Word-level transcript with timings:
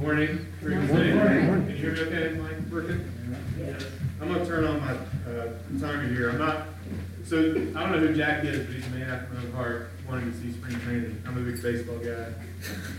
morning. 0.00 0.46
Good 0.62 0.88
morning. 0.88 1.18
Can 1.18 1.68
you 1.68 1.76
hear 1.76 1.92
me 1.92 2.00
okay? 2.00 2.34
Mike 2.38 2.72
working? 2.72 3.12
Yes. 3.58 3.84
I'm 4.18 4.32
gonna 4.32 4.46
turn 4.46 4.64
on 4.64 4.80
my 4.80 4.92
uh, 5.30 5.52
timer 5.78 6.08
here. 6.08 6.30
I'm 6.30 6.38
not. 6.38 6.68
So 7.26 7.38
I 7.38 7.42
don't 7.52 7.74
know 7.74 7.98
who 7.98 8.14
Jack 8.14 8.42
is, 8.44 8.66
but 8.66 8.74
he's 8.74 8.86
a 8.86 8.90
man 8.90 9.10
after 9.10 9.34
my 9.34 9.42
own 9.42 9.52
heart, 9.52 9.90
wanting 10.08 10.32
to 10.32 10.38
see 10.38 10.52
spring 10.52 10.80
training. 10.80 11.22
I'm 11.26 11.36
a 11.36 11.40
big 11.42 11.62
baseball 11.62 11.98
guy, 11.98 12.32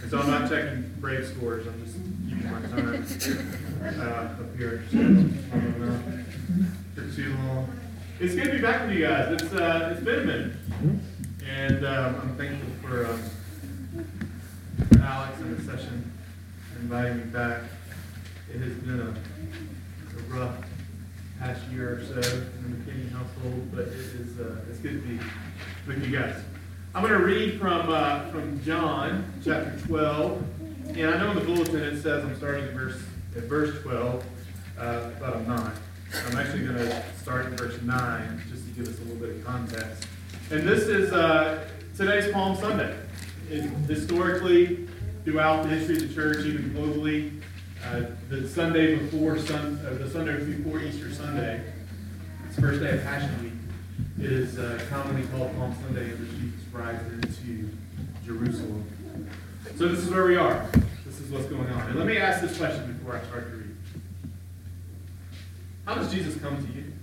and 0.04 0.12
so 0.12 0.20
I'm 0.20 0.30
not 0.30 0.48
checking 0.48 0.94
Braves 1.00 1.30
scores. 1.32 1.66
I'm 1.66 1.84
just 1.84 1.98
keeping 2.30 2.52
my 2.52 2.62
time 2.70 3.04
uh, 4.00 4.44
up 4.44 4.56
here. 4.56 4.84
So, 4.92 4.98
I 5.00 5.02
don't 5.02 5.80
know 5.80 6.00
for 6.94 7.16
too 7.16 7.36
long. 7.36 7.80
It's 8.20 8.36
good 8.36 8.46
to 8.46 8.52
be 8.52 8.62
back 8.62 8.86
with 8.86 8.96
you 8.96 9.08
guys. 9.08 9.42
It's 9.42 9.52
uh, 9.52 9.90
it's 9.92 10.06
been 10.06 10.20
a 10.20 10.24
minute, 10.24 10.56
and 11.50 11.84
um, 11.84 12.16
I'm 12.22 12.38
thankful 12.38 12.70
for, 12.88 13.08
um, 13.08 13.22
Alex 15.02 15.02
and 15.02 15.02
the 15.02 15.02
session 15.02 15.31
inviting 16.92 17.18
me 17.20 17.24
back. 17.24 17.62
It 18.54 18.60
has 18.60 18.74
been 18.74 19.00
a, 19.00 19.12
a 20.18 20.24
rough 20.28 20.58
past 21.40 21.62
year 21.72 22.00
or 22.00 22.04
so 22.04 22.16
in 22.16 22.86
the 22.86 22.92
McKinney 22.92 23.10
household, 23.14 23.72
but 23.74 23.88
it 23.88 23.94
is 23.94 24.38
uh, 24.38 24.58
it's 24.70 24.80
good 24.80 25.02
to 25.02 25.08
be 25.08 25.18
with 25.88 26.06
you 26.06 26.20
guys. 26.20 26.36
I'm 26.94 27.02
going 27.02 27.18
to 27.18 27.26
read 27.26 27.62
from 27.62 27.88
uh, 27.88 28.30
from 28.30 28.62
John 28.66 29.32
chapter 29.42 29.80
12, 29.88 30.44
and 30.98 31.10
I 31.10 31.18
know 31.18 31.32
in 31.32 31.40
the 31.40 31.46
bulletin 31.46 31.78
it 31.78 32.02
says 32.02 32.26
I'm 32.26 32.36
starting 32.36 32.66
at 32.66 32.74
verse 32.74 33.02
at 33.38 33.44
verse 33.44 33.82
12, 33.84 34.26
uh, 34.78 35.10
but 35.18 35.34
I'm 35.34 35.48
not. 35.48 35.72
I'm 36.28 36.38
actually 36.38 36.66
going 36.66 36.76
to 36.76 37.04
start 37.22 37.46
at 37.46 37.52
verse 37.54 37.82
9 37.82 38.42
just 38.50 38.66
to 38.66 38.72
give 38.72 38.90
us 38.90 39.00
a 39.00 39.04
little 39.04 39.16
bit 39.16 39.38
of 39.38 39.46
context. 39.46 40.08
And 40.50 40.68
this 40.68 40.90
is 40.90 41.14
uh, 41.14 41.70
today's 41.96 42.34
Palm 42.34 42.58
Sunday. 42.58 42.94
It, 43.50 43.62
historically, 43.88 44.90
throughout 45.24 45.64
the 45.64 45.70
history 45.70 45.96
of 45.98 46.10
the 46.10 46.14
church, 46.14 46.46
even 46.46 46.72
globally. 46.72 47.42
Uh, 47.84 48.04
the 48.30 48.48
Sunday 48.48 48.96
before 48.96 49.40
sun, 49.40 49.80
uh, 49.86 49.96
the 49.96 50.10
Sunday 50.10 50.44
before 50.44 50.80
Easter 50.80 51.12
Sunday, 51.12 51.64
it's 52.46 52.56
the 52.56 52.62
first 52.62 52.80
day 52.80 52.92
of 52.92 53.04
Passion 53.04 53.44
Week. 53.44 53.54
It 54.26 54.32
is 54.32 54.60
uh, 54.60 54.80
commonly 54.90 55.28
called 55.30 55.56
Palm 55.58 55.76
Sunday, 55.82 56.12
in 56.12 56.20
which 56.20 56.30
Jesus 56.32 56.62
rides 56.72 57.04
into 57.12 57.70
Jerusalem. 58.24 58.86
So 59.78 59.88
this 59.88 60.00
is 60.00 60.12
where 60.12 60.26
we 60.26 60.36
are. 60.36 60.70
This 61.06 61.20
is 61.20 61.32
what's 61.32 61.46
going 61.46 61.68
on. 61.70 61.90
And 61.90 61.98
let 61.98 62.08
me 62.08 62.18
ask 62.18 62.42
this 62.42 62.58
question 62.58 62.94
before 62.94 63.18
I 63.18 63.24
start 63.24 63.50
to 63.50 63.58
read. 63.58 63.76
How 65.86 65.96
does 65.96 66.12
Jesus 66.12 66.40
come 66.40 66.56
to 66.56 66.74
you? 66.74 66.94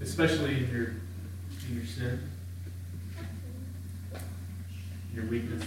Especially 0.00 0.64
in 0.64 0.70
your 0.70 0.86
in 1.68 1.76
your 1.76 1.86
sin, 1.86 2.28
your 5.14 5.26
weakness, 5.26 5.64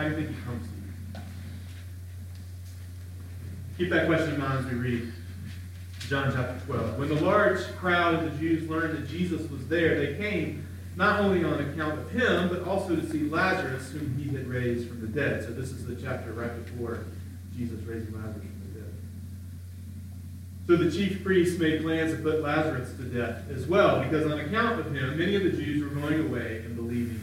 how 0.00 0.08
do 0.08 0.14
you 0.14 0.16
think 0.22 0.34
he 0.34 0.42
comes 0.44 0.66
to 0.66 0.72
you? 0.72 1.22
Keep 3.76 3.90
that 3.90 4.06
question 4.06 4.34
in 4.34 4.40
mind 4.40 4.64
as 4.64 4.72
we 4.72 4.78
read 4.78 5.12
John 6.08 6.32
chapter 6.34 6.58
12. 6.64 6.98
When 6.98 7.08
the 7.10 7.20
large 7.20 7.60
crowd 7.76 8.14
of 8.14 8.24
the 8.24 8.38
Jews 8.38 8.66
learned 8.66 8.96
that 8.96 9.06
Jesus 9.06 9.48
was 9.50 9.68
there, 9.68 9.98
they 9.98 10.16
came 10.16 10.66
not 10.96 11.20
only 11.20 11.44
on 11.44 11.60
account 11.60 11.98
of 11.98 12.10
him, 12.10 12.48
but 12.48 12.64
also 12.64 12.96
to 12.96 13.10
see 13.10 13.28
Lazarus, 13.28 13.90
whom 13.90 14.16
he 14.16 14.34
had 14.34 14.48
raised 14.48 14.88
from 14.88 15.02
the 15.02 15.06
dead. 15.06 15.44
So 15.44 15.50
this 15.50 15.70
is 15.70 15.84
the 15.84 15.96
chapter 15.96 16.32
right 16.32 16.64
before 16.64 17.04
Jesus 17.54 17.78
raising 17.82 18.14
Lazarus 18.14 18.36
from 18.36 18.72
the 18.72 18.80
dead. 18.80 18.94
So 20.66 20.76
the 20.76 20.90
chief 20.90 21.22
priests 21.22 21.58
made 21.58 21.82
plans 21.82 22.12
to 22.12 22.22
put 22.22 22.40
Lazarus 22.40 22.94
to 22.96 23.02
death 23.02 23.42
as 23.50 23.66
well, 23.66 24.02
because 24.02 24.24
on 24.32 24.40
account 24.40 24.80
of 24.80 24.94
him, 24.94 25.18
many 25.18 25.36
of 25.36 25.42
the 25.42 25.52
Jews 25.52 25.84
were 25.84 26.00
going 26.00 26.26
away 26.26 26.62
and 26.64 26.74
believing 26.74 27.22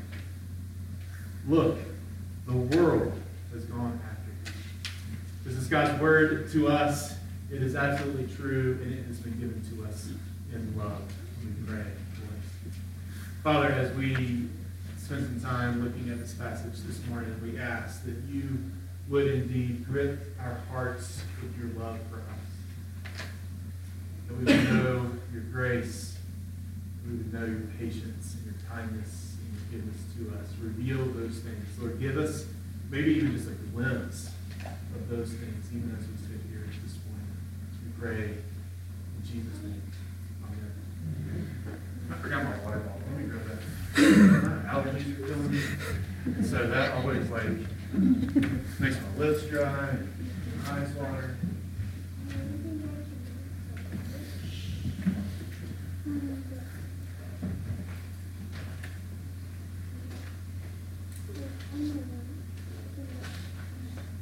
Look, 1.47 1.79
the 2.45 2.53
world 2.53 3.13
has 3.51 3.65
gone 3.65 3.99
after 4.09 4.51
you. 4.51 4.55
This 5.43 5.55
is 5.55 5.67
God's 5.67 5.99
word 5.99 6.51
to 6.51 6.67
us. 6.67 7.15
It 7.51 7.63
is 7.63 7.75
absolutely 7.75 8.33
true, 8.35 8.79
and 8.83 8.93
it 8.93 9.05
has 9.07 9.19
been 9.19 9.39
given 9.39 9.61
to 9.75 9.85
us 9.89 10.09
in 10.53 10.77
love. 10.77 11.01
We 11.43 11.51
pray. 11.67 11.85
Father, 13.43 13.69
as 13.69 13.91
we 13.97 14.49
spend 14.97 15.25
some 15.25 15.41
time 15.41 15.83
looking 15.83 16.11
at 16.11 16.19
this 16.19 16.33
passage 16.35 16.79
this 16.85 17.03
morning, 17.07 17.35
we 17.41 17.57
ask 17.57 18.05
that 18.05 18.15
you 18.29 18.59
would 19.09 19.27
indeed 19.27 19.83
grip 19.85 20.19
our 20.39 20.59
hearts 20.71 21.23
with 21.41 21.57
your 21.57 21.83
love 21.83 21.97
for 22.11 22.17
us. 22.17 23.23
That 24.27 24.37
we 24.37 24.45
would 24.45 24.73
know 24.73 25.11
your 25.33 25.41
grace, 25.51 26.19
we 27.03 27.17
would 27.17 27.33
know 27.33 27.45
your 27.45 27.67
patience 27.79 28.35
and 28.35 28.45
your 28.45 28.53
kindness 28.69 29.30
goodness 29.71 29.97
to 30.17 30.29
us. 30.37 30.47
Reveal 30.61 31.05
those 31.13 31.39
things. 31.39 31.65
Lord, 31.79 31.99
give 31.99 32.17
us 32.17 32.45
maybe 32.89 33.13
even 33.15 33.31
just 33.31 33.47
a 33.47 33.55
glimpse 33.71 34.31
of 34.95 35.09
those 35.09 35.29
things, 35.29 35.65
even 35.73 35.95
as 35.97 36.05
we 36.07 36.15
sit 36.27 36.41
here 36.49 36.67
at 36.67 36.83
this 36.83 36.97
morning. 37.07 37.31
We 37.85 37.91
pray 37.99 38.23
in 38.23 39.21
Jesus' 39.23 39.63
name. 39.63 39.81
Amen. 40.43 40.73
I 42.11 42.15
forgot 42.15 42.43
my 42.43 42.57
water 42.65 42.79
bottle. 42.79 43.01
Let 43.09 43.17
me 43.17 43.29
grab 43.29 43.45
that. 43.47 43.61
Allergies 44.71 45.19
are 45.19 45.27
killing 45.27 45.51
me. 45.51 45.61
So 46.43 46.67
that 46.67 46.93
always 46.93 47.29
like 47.29 47.47
makes 48.79 48.97
my 49.01 49.17
lips 49.17 49.43
dry 49.47 49.89
and 49.89 50.09
eyes 50.67 50.89
water. 50.93 51.35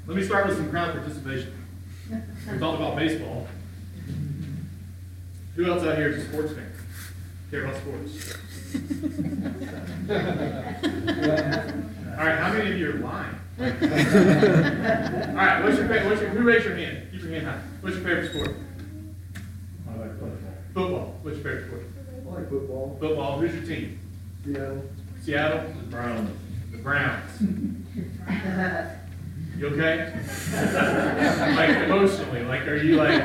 Let 0.09 0.17
me 0.17 0.23
start 0.23 0.47
with 0.47 0.57
some 0.57 0.71
crowd 0.71 0.95
participation. 0.95 1.53
We 2.09 2.57
talked 2.57 2.81
about 2.81 2.95
baseball. 2.95 3.47
Who 5.55 5.71
else 5.71 5.83
out 5.83 5.99
here 5.99 6.09
is 6.09 6.23
a 6.23 6.27
sports 6.29 6.53
fan? 6.53 6.71
Care 7.51 7.65
about 7.65 7.79
sports? 7.79 8.33
All 12.17 12.25
right, 12.25 12.39
how 12.39 12.51
many 12.53 12.71
of 12.71 12.79
you 12.79 12.89
are 12.89 12.93
lying? 12.93 13.35
All 13.59 15.35
right, 15.35 15.63
what's 15.63 15.77
your 15.77 15.87
favorite? 15.87 16.05
What's 16.09 16.21
your, 16.21 16.31
who 16.31 16.43
raised 16.43 16.65
your 16.65 16.75
hand? 16.75 17.07
Keep 17.11 17.21
your 17.21 17.31
hand 17.33 17.45
high. 17.45 17.59
What's 17.81 17.97
your 17.97 18.03
favorite 18.05 18.31
sport? 18.31 18.55
I 19.87 19.95
like 19.95 20.19
football. 20.19 20.37
Football. 20.73 21.19
What's 21.21 21.37
your 21.37 21.43
favorite 21.43 21.67
sport? 21.67 21.83
I 22.27 22.33
like 22.33 22.49
football. 22.49 22.97
Football. 22.99 23.37
Who's 23.37 23.53
your 23.53 23.63
team? 23.63 23.99
Seattle. 24.43 24.83
Seattle? 25.21 25.67
The 25.67 25.83
Browns. 25.85 26.31
The 26.71 26.77
Browns. 26.79 27.43
You 29.59 29.67
okay? 29.67 30.13
like 31.57 31.69
emotionally, 31.83 32.43
like 32.43 32.65
are 32.65 32.77
you 32.77 32.95
like, 32.95 33.21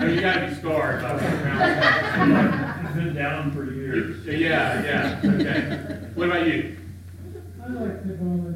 oh, 0.00 0.06
you 0.06 0.18
gotta 0.18 0.48
be 0.48 0.54
scarred 0.54 1.02
by 1.02 1.18
Browns. 1.18 2.94
Been 2.96 3.14
down 3.14 3.52
for 3.52 3.70
years. 3.70 4.24
Yeah, 4.24 4.82
yeah, 4.82 5.20
okay. 5.22 6.08
What 6.14 6.30
about 6.30 6.46
you? 6.46 6.74
I 7.62 7.68
like 7.68 8.02
football 8.02 8.28
and 8.28 8.54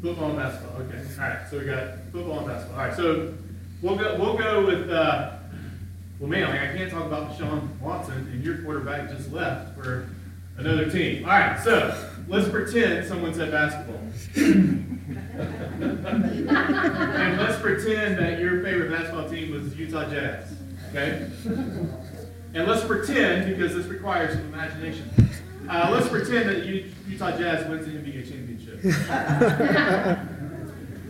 Football 0.00 0.30
and 0.30 0.38
basketball. 0.38 0.80
Okay. 0.80 1.02
All 1.20 1.28
right. 1.28 1.48
So 1.50 1.58
we 1.58 1.64
got 1.66 1.88
football 2.12 2.38
and 2.38 2.46
basketball. 2.46 2.80
All 2.80 2.86
right. 2.86 2.96
So 2.96 3.34
we'll 3.82 3.96
go. 3.96 4.16
We'll 4.18 4.38
go 4.38 4.64
with. 4.64 4.88
Uh, 4.88 5.32
well, 6.18 6.30
man, 6.30 6.48
like 6.48 6.60
I 6.62 6.74
can't 6.74 6.90
talk 6.90 7.04
about 7.04 7.32
Deshaun 7.32 7.78
Watson, 7.78 8.26
and 8.32 8.42
your 8.42 8.62
quarterback 8.62 9.10
just 9.10 9.30
left 9.32 9.76
for 9.76 10.08
another 10.56 10.88
team. 10.88 11.26
All 11.26 11.30
right. 11.30 11.60
So 11.60 12.08
let's 12.28 12.48
pretend 12.48 13.06
someone 13.06 13.34
said 13.34 13.50
basketball. 13.50 14.00
And 15.82 17.40
let's 17.40 17.60
pretend 17.60 18.18
that 18.18 18.38
your 18.38 18.62
favorite 18.62 18.90
basketball 18.90 19.28
team 19.28 19.52
was 19.52 19.76
Utah 19.76 20.08
Jazz, 20.08 20.54
okay? 20.90 21.28
And 22.54 22.68
let's 22.68 22.84
pretend, 22.84 23.46
because 23.46 23.74
this 23.74 23.86
requires 23.86 24.34
some 24.34 24.44
imagination, 24.52 25.10
uh, 25.68 25.88
let's 25.90 26.08
pretend 26.08 26.48
that 26.48 26.64
Utah 26.66 27.36
Jazz 27.36 27.68
wins 27.68 27.86
the 27.86 27.92
NBA 27.92 28.28
championship. 28.30 28.78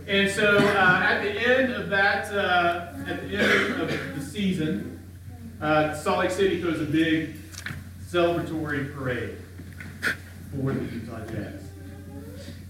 and 0.07 0.31
so 0.31 0.57
uh, 0.59 1.01
at 1.03 1.23
the 1.23 1.31
end 1.31 1.73
of 1.73 1.89
that, 1.91 2.33
uh, 2.33 2.93
at 3.07 3.29
the 3.29 3.37
end 3.37 3.81
of 3.81 4.15
the 4.15 4.21
season, 4.23 5.01
uh, 5.61 5.95
Salt 5.95 6.21
Lake 6.21 6.31
City 6.31 6.61
throws 6.61 6.81
a 6.81 6.85
big 6.85 7.37
celebratory 8.09 8.95
parade 8.95 9.42
for 10.53 10.73
the 10.73 10.85
Utah 10.85 11.25
Jazz. 11.27 11.63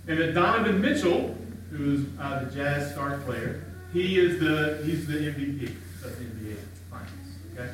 And 0.08 0.18
then 0.18 0.34
Donovan 0.34 0.80
Mitchell, 0.80 1.36
who's 1.70 2.06
uh, 2.20 2.44
the 2.44 2.54
Jazz 2.54 2.92
star 2.92 3.18
player, 3.18 3.64
he 3.92 4.18
is 4.18 4.40
the 4.40 4.82
he's 4.84 5.06
the 5.06 5.14
MVP 5.14 5.68
of 6.04 6.18
the 6.18 6.24
NBA 6.24 6.56
Finals. 6.90 7.08
Okay. 7.54 7.70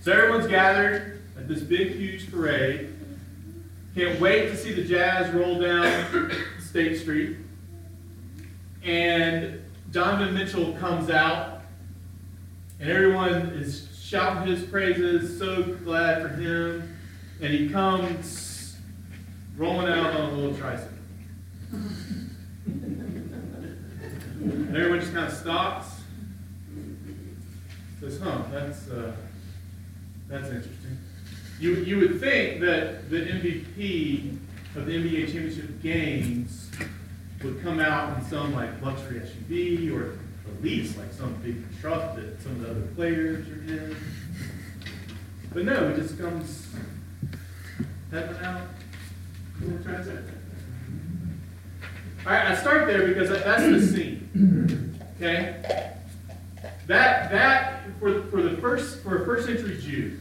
So 0.00 0.12
everyone's 0.12 0.46
gathered 0.46 1.22
at 1.36 1.48
this 1.48 1.60
big, 1.60 1.96
huge 1.96 2.30
parade. 2.30 2.94
Can't 3.94 4.18
wait 4.20 4.48
to 4.48 4.56
see 4.56 4.72
the 4.72 4.84
Jazz 4.84 5.32
roll 5.34 5.60
down 5.60 6.32
State 6.60 6.98
Street. 6.98 7.36
And 8.82 9.62
Donovan 9.90 10.34
Mitchell 10.34 10.72
comes 10.74 11.10
out, 11.10 11.62
and 12.80 12.90
everyone 12.90 13.50
is 13.50 13.88
shouting 14.02 14.50
his 14.50 14.64
praises, 14.64 15.38
so 15.38 15.62
glad 15.84 16.22
for 16.22 16.28
him. 16.28 16.96
And 17.40 17.52
he 17.52 17.68
comes 17.68 18.51
rolling 19.56 19.88
out 19.88 20.14
on 20.14 20.30
a 20.30 20.32
little 20.32 20.56
tricycle. 20.56 20.88
And 24.42 24.76
everyone 24.76 25.00
just 25.00 25.12
kind 25.12 25.26
of 25.26 25.32
stops. 25.32 25.86
Says, 28.00 28.18
huh, 28.20 28.42
that's, 28.50 28.88
uh, 28.88 29.12
that's 30.28 30.48
interesting. 30.48 30.98
You, 31.60 31.74
you 31.76 31.98
would 31.98 32.20
think 32.20 32.60
that 32.60 33.08
the 33.08 33.18
MVP 33.18 34.38
of 34.74 34.86
the 34.86 34.92
NBA 34.92 35.26
championship 35.26 35.80
games 35.82 36.70
would 37.44 37.62
come 37.62 37.78
out 37.78 38.18
in 38.18 38.24
some 38.24 38.54
like 38.54 38.70
luxury 38.82 39.20
SUV 39.20 39.94
or 39.94 40.18
at 40.50 40.62
least 40.62 40.98
like 40.98 41.12
some 41.12 41.34
big 41.42 41.56
truck 41.80 42.16
that 42.16 42.40
some 42.42 42.52
of 42.52 42.60
the 42.62 42.70
other 42.70 42.86
players 42.96 43.46
are 43.48 43.62
in. 43.72 43.96
But 45.52 45.64
no, 45.64 45.90
it 45.90 45.96
just 45.96 46.18
comes 46.18 46.68
heading 48.10 48.36
out. 48.42 48.62
All 52.24 52.32
right, 52.32 52.46
I 52.46 52.54
start 52.56 52.86
there 52.86 53.08
because 53.08 53.28
that's 53.30 53.62
the 53.62 53.80
scene. 53.86 55.00
Okay? 55.16 55.94
That 56.86 57.30
that 57.30 57.82
for 57.98 58.22
for 58.24 58.42
the 58.42 58.56
first 58.58 59.02
for 59.02 59.22
a 59.22 59.24
first 59.24 59.46
century 59.46 59.78
Jew 59.80 60.18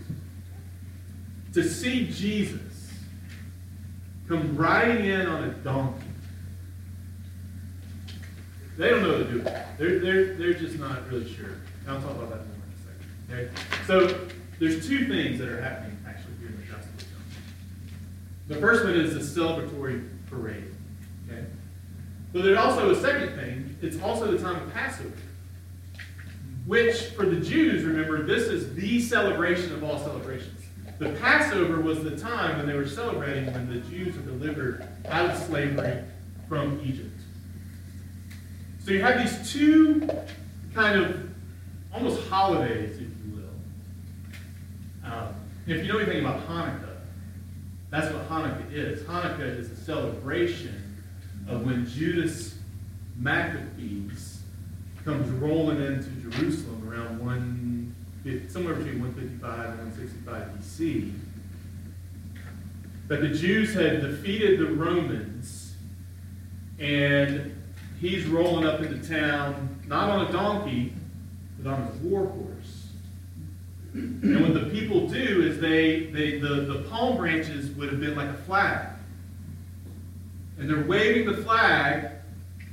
to 1.54 1.68
see 1.68 2.08
Jesus 2.12 2.92
come 4.28 4.56
riding 4.56 5.06
in 5.06 5.28
on 5.28 5.44
a 5.44 5.50
donkey. 5.50 6.06
They 8.78 8.90
don't 8.90 9.04
know 9.04 9.18
what 9.18 9.28
to 9.28 9.32
do. 9.32 9.42
They're, 9.78 10.00
they're, 10.00 10.36
they're 10.36 10.54
just 10.54 10.80
not 10.80 11.08
really 11.12 11.32
sure. 11.32 11.58
I'll 11.88 12.02
talk 12.02 12.12
about 12.12 12.30
that 12.30 12.48
more 12.48 12.56
in 12.56 12.72
a 12.74 13.46
second. 13.46 13.60
Okay? 13.60 13.86
So 13.86 14.28
there's 14.60 14.88
two 14.88 15.08
things 15.08 15.40
that 15.40 15.50
are 15.50 15.62
happening 15.62 15.98
actually 16.08 16.34
here 16.40 16.48
in 16.48 16.56
the 16.56 16.64
Gospel 16.64 16.90
of 16.98 17.00
John. 17.00 17.24
The 18.52 18.60
first 18.60 18.84
one 18.84 18.94
is 18.94 19.14
the 19.14 19.42
celebratory 19.42 20.10
parade. 20.30 20.66
Okay? 21.26 21.46
But 22.34 22.44
there's 22.44 22.58
also 22.58 22.92
a 22.92 22.96
second 23.00 23.34
thing. 23.36 23.78
It's 23.82 24.02
also 24.02 24.30
the 24.30 24.38
time 24.38 24.62
of 24.62 24.74
Passover. 24.74 25.14
Which, 26.66 27.02
for 27.12 27.26
the 27.26 27.40
Jews, 27.40 27.86
remember, 27.86 28.24
this 28.24 28.44
is 28.44 28.76
the 28.76 29.00
celebration 29.00 29.72
of 29.72 29.86
all 29.86 29.98
celebrations. 30.00 30.60
The 31.00 31.12
Passover 31.14 31.80
was 31.80 32.04
the 32.04 32.18
time 32.18 32.58
when 32.58 32.68
they 32.68 32.74
were 32.74 32.88
celebrating 32.88 33.52
when 33.54 33.70
the 33.70 33.80
Jews 33.90 34.18
were 34.18 34.24
delivered 34.24 34.86
out 35.08 35.30
of 35.30 35.38
slavery 35.38 36.04
from 36.50 36.82
Egypt. 36.84 37.20
So 38.84 38.92
you 38.92 39.02
have 39.02 39.18
these 39.18 39.50
two 39.50 40.10
kind 40.76 41.02
of 41.02 41.30
almost 41.94 42.28
holidays, 42.28 42.96
if 42.96 43.02
you 43.02 43.34
will. 43.34 45.10
Um, 45.10 45.36
if 45.68 45.86
you 45.86 45.94
know 45.94 46.00
anything 46.00 46.26
about 46.26 46.46
Hanukkah, 46.48 46.91
that's 47.92 48.12
what 48.14 48.28
Hanukkah 48.30 48.72
is. 48.72 49.04
Hanukkah 49.04 49.60
is 49.60 49.70
a 49.70 49.76
celebration 49.76 51.04
of 51.48 51.66
when 51.66 51.86
Judas 51.86 52.56
Maccabees 53.18 54.42
comes 55.04 55.30
rolling 55.30 55.82
into 55.82 56.10
Jerusalem 56.32 56.90
around 56.90 57.20
150, 57.20 58.50
somewhere 58.50 58.76
between 58.76 59.02
155 59.02 59.70
and 59.70 59.78
165 59.80 60.48
BC. 60.58 61.12
That 63.10 63.22
the 63.22 63.30
Jews 63.30 63.74
had 63.74 64.02
defeated 64.02 64.60
the 64.62 64.74
Romans, 64.74 65.76
and 66.80 67.54
he's 68.00 68.26
rolling 68.26 68.66
up 68.66 68.80
into 68.80 69.06
town, 69.06 69.82
not 69.88 70.10
on 70.10 70.28
a 70.28 70.32
donkey, 70.32 70.94
but 71.60 71.74
on 71.74 71.82
a 71.82 72.08
war 72.08 72.26
horse. 72.28 72.51
And 73.94 74.42
what 74.42 74.54
the 74.54 74.70
people 74.70 75.08
do 75.08 75.42
is 75.44 75.60
they, 75.60 76.06
they 76.08 76.40
the, 76.40 76.62
the 76.62 76.86
palm 76.90 77.18
branches 77.18 77.72
would 77.72 77.90
have 77.90 78.00
been 78.00 78.16
like 78.16 78.30
a 78.30 78.38
flag. 78.44 78.88
And 80.58 80.70
they're 80.70 80.86
waving 80.86 81.26
the 81.26 81.42
flag 81.44 82.12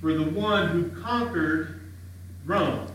for 0.00 0.14
the 0.14 0.24
one 0.24 0.68
who 0.68 1.02
conquered 1.02 1.80
Rome. 2.44 2.86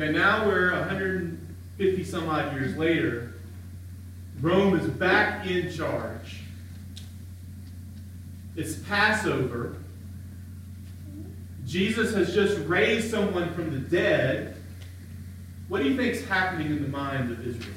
Okay, 0.00 0.12
now 0.12 0.46
we're 0.46 0.72
150 0.72 2.04
some 2.04 2.28
odd 2.28 2.54
years 2.54 2.76
later. 2.76 3.34
Rome 4.40 4.78
is 4.78 4.86
back 4.86 5.46
in 5.46 5.72
charge. 5.72 6.40
It's 8.54 8.76
Passover. 8.76 9.76
Jesus 11.66 12.14
has 12.14 12.32
just 12.32 12.58
raised 12.66 13.10
someone 13.10 13.52
from 13.54 13.72
the 13.72 13.80
dead. 13.80 14.57
What 15.68 15.82
do 15.82 15.88
you 15.88 15.96
think 15.96 16.14
is 16.14 16.26
happening 16.26 16.68
in 16.68 16.82
the 16.82 16.88
mind 16.88 17.30
of 17.30 17.46
Israel 17.46 17.74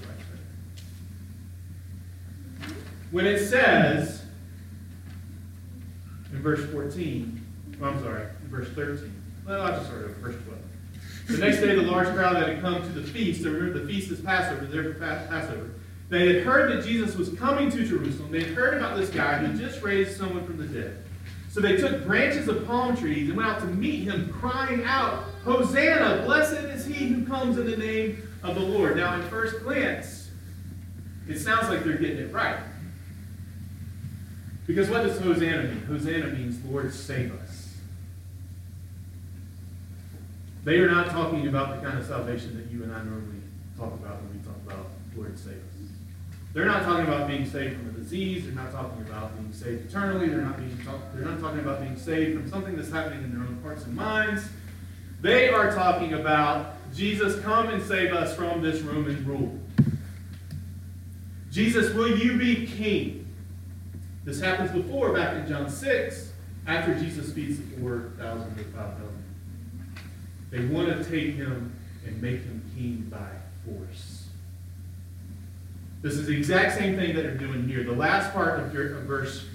right? 2.61 2.73
When 3.11 3.25
it 3.25 3.45
says 3.45 4.23
in 6.31 6.41
verse 6.41 6.63
14, 6.71 7.45
oh, 7.81 7.85
I'm 7.85 8.01
sorry, 8.01 8.27
in 8.43 8.49
verse 8.49 8.69
13. 8.69 9.13
Well, 9.45 9.61
I'll 9.61 9.73
just 9.73 9.87
start 9.87 10.03
over, 10.03 10.13
verse 10.13 10.35
12. 10.45 10.59
The 11.27 11.37
next 11.37 11.57
day, 11.57 11.75
the 11.75 11.81
large 11.81 12.07
crowd 12.15 12.37
that 12.37 12.47
had 12.47 12.61
come 12.61 12.81
to 12.81 12.89
the 12.89 13.03
feast, 13.03 13.43
so 13.43 13.51
remember 13.51 13.79
the 13.79 13.87
feast 13.87 14.11
is 14.11 14.21
Passover, 14.21 14.65
they're 14.65 14.93
for 14.93 14.99
Passover. 14.99 15.71
They 16.09 16.33
had 16.33 16.43
heard 16.43 16.71
that 16.71 16.85
Jesus 16.85 17.15
was 17.15 17.29
coming 17.33 17.69
to 17.71 17.85
Jerusalem. 17.85 18.31
They 18.31 18.43
had 18.43 18.53
heard 18.53 18.75
about 18.75 18.97
this 18.97 19.09
guy 19.09 19.37
who 19.37 19.57
just 19.57 19.81
raised 19.81 20.17
someone 20.17 20.45
from 20.45 20.57
the 20.57 20.65
dead. 20.65 21.03
So 21.51 21.59
they 21.59 21.75
took 21.75 22.05
branches 22.05 22.47
of 22.47 22.65
palm 22.65 22.95
trees 22.95 23.27
and 23.27 23.35
went 23.35 23.49
out 23.49 23.59
to 23.59 23.65
meet 23.65 24.03
him, 24.03 24.31
crying 24.31 24.85
out, 24.85 25.25
Hosanna! 25.43 26.23
Blessed 26.25 26.63
is 26.63 26.85
he 26.85 27.07
who 27.07 27.25
comes 27.25 27.57
in 27.57 27.69
the 27.69 27.75
name 27.75 28.25
of 28.41 28.55
the 28.55 28.61
Lord. 28.61 28.95
Now, 28.95 29.15
at 29.15 29.23
first 29.25 29.61
glance, 29.61 30.29
it 31.27 31.39
sounds 31.39 31.67
like 31.67 31.83
they're 31.83 31.97
getting 31.97 32.19
it 32.19 32.33
right. 32.33 32.57
Because 34.65 34.89
what 34.89 35.03
does 35.03 35.19
Hosanna 35.19 35.63
mean? 35.63 35.83
Hosanna 35.83 36.27
means, 36.27 36.63
Lord, 36.63 36.93
save 36.93 37.33
us. 37.41 37.75
They 40.63 40.77
are 40.77 40.89
not 40.89 41.09
talking 41.09 41.47
about 41.47 41.75
the 41.75 41.85
kind 41.85 41.99
of 41.99 42.05
salvation 42.05 42.55
that 42.55 42.71
you 42.71 42.83
and 42.83 42.93
I 42.93 43.03
normally 43.03 43.41
talk 43.77 43.93
about 43.93 44.21
when 44.21 44.39
we 44.39 44.45
talk 44.45 44.55
about 44.65 44.85
Lord, 45.17 45.37
save 45.37 45.55
us. 45.55 46.00
They're 46.53 46.65
not 46.65 46.83
talking 46.83 47.05
about 47.05 47.27
being 47.27 47.45
saved 47.45 47.77
from 47.77 47.89
a 47.89 47.91
disease. 47.93 48.45
They're 48.45 48.53
not 48.53 48.71
talking 48.71 49.01
about 49.03 49.37
being 49.37 49.53
saved 49.53 49.89
eternally. 49.89 50.27
They're 50.27 50.41
not, 50.41 50.57
being 50.57 50.77
talk, 50.83 50.99
they're 51.13 51.23
not 51.23 51.39
talking 51.39 51.59
about 51.59 51.81
being 51.81 51.97
saved 51.97 52.39
from 52.39 52.49
something 52.49 52.75
that's 52.75 52.91
happening 52.91 53.23
in 53.23 53.31
their 53.31 53.41
own 53.41 53.59
hearts 53.63 53.85
and 53.85 53.95
minds. 53.95 54.43
They 55.21 55.49
are 55.49 55.73
talking 55.73 56.13
about 56.13 56.75
Jesus, 56.93 57.39
come 57.41 57.69
and 57.69 57.81
save 57.81 58.11
us 58.11 58.35
from 58.35 58.61
this 58.61 58.81
Roman 58.81 59.25
rule. 59.25 59.57
Jesus, 61.51 61.93
will 61.93 62.17
you 62.17 62.37
be 62.37 62.65
king? 62.65 63.27
This 64.23 64.41
happens 64.41 64.71
before, 64.71 65.13
back 65.13 65.35
in 65.35 65.47
John 65.47 65.69
6, 65.69 66.31
after 66.67 66.97
Jesus 66.97 67.31
feeds 67.31 67.57
the 67.59 67.77
4,000 67.77 68.47
or 68.47 68.63
5,000. 68.63 69.23
They 70.49 70.65
want 70.65 70.89
to 70.89 71.03
take 71.03 71.35
him 71.35 71.73
and 72.05 72.21
make 72.21 72.43
him 72.43 72.63
king 72.75 73.07
by 73.09 73.29
force. 73.65 74.10
This 76.01 76.15
is 76.15 76.25
the 76.25 76.35
exact 76.35 76.77
same 76.77 76.95
thing 76.95 77.15
that 77.15 77.21
they're 77.21 77.37
doing 77.37 77.67
here. 77.67 77.83
The 77.83 77.91
last 77.91 78.33
part 78.33 78.59
of, 78.59 78.71
verse 78.71 79.45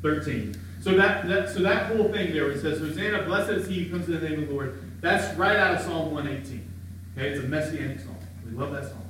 13. 0.00 0.58
So 0.80 0.96
that, 0.96 1.28
that, 1.28 1.50
so 1.50 1.60
that 1.60 1.86
whole 1.86 2.10
thing 2.10 2.32
there, 2.32 2.50
it 2.50 2.60
says, 2.60 2.78
Hosanna, 2.78 3.22
blessed 3.22 3.50
is 3.50 3.68
he 3.68 3.84
who 3.84 3.90
comes 3.90 4.08
in 4.08 4.20
the 4.20 4.28
name 4.28 4.42
of 4.42 4.48
the 4.48 4.54
Lord, 4.54 4.82
that's 5.00 5.36
right 5.36 5.56
out 5.56 5.76
of 5.76 5.82
Psalm 5.82 6.12
118. 6.12 6.68
Okay, 7.16 7.28
it's 7.28 7.44
a 7.44 7.46
messianic 7.46 8.00
psalm. 8.00 8.16
We 8.44 8.52
love 8.52 8.72
that 8.72 8.84
psalm. 8.84 9.02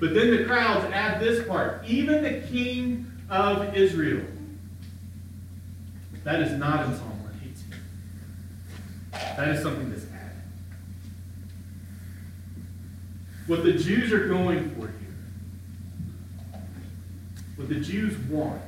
But 0.00 0.14
then 0.14 0.30
the 0.30 0.44
crowds 0.44 0.90
add 0.92 1.20
this 1.20 1.46
part, 1.46 1.84
even 1.86 2.22
the 2.22 2.40
king 2.48 3.06
of 3.30 3.76
Israel. 3.76 4.24
That 6.24 6.40
is 6.40 6.52
not 6.52 6.86
in 6.86 6.96
Psalm 6.96 7.22
118. 7.22 9.36
That 9.36 9.48
is 9.50 9.62
something 9.62 9.90
that's 9.90 10.06
added. 10.06 10.42
What 13.46 13.64
the 13.64 13.72
Jews 13.72 14.12
are 14.12 14.26
going 14.26 14.70
for 14.70 14.92
what 17.56 17.68
the 17.68 17.76
Jews 17.76 18.16
want, 18.28 18.62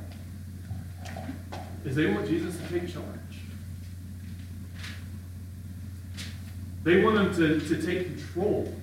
is 1.83 1.95
they 1.95 2.07
want 2.07 2.27
Jesus 2.27 2.57
to 2.57 2.79
take 2.79 2.91
charge. 2.91 3.05
They 6.83 7.03
want 7.03 7.17
him 7.17 7.35
to, 7.35 7.59
to 7.67 7.81
take 7.81 8.15
control. 8.15 8.73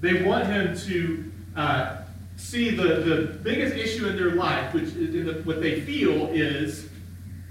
They 0.00 0.22
want 0.22 0.46
him 0.46 0.76
to 0.76 1.32
uh, 1.56 1.96
see 2.36 2.70
the, 2.70 2.82
the 2.82 3.38
biggest 3.42 3.74
issue 3.74 4.06
in 4.06 4.16
their 4.16 4.32
life, 4.32 4.74
which 4.74 4.84
is 4.84 5.26
the, 5.26 5.42
what 5.44 5.60
they 5.60 5.80
feel 5.80 6.28
is 6.28 6.88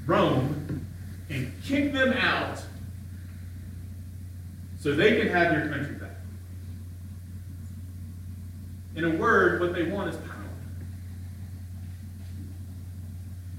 Rome, 0.06 0.86
and 1.30 1.52
kick 1.64 1.92
them 1.92 2.14
out 2.14 2.62
so 4.80 4.94
they 4.94 5.20
can 5.20 5.28
have 5.28 5.52
their 5.52 5.68
country 5.68 5.96
back. 5.96 6.12
In 8.98 9.06
a 9.06 9.12
word, 9.12 9.62
what 9.62 9.74
they 9.74 9.84
want 9.84 10.10
is 10.10 10.16
power. 10.16 10.34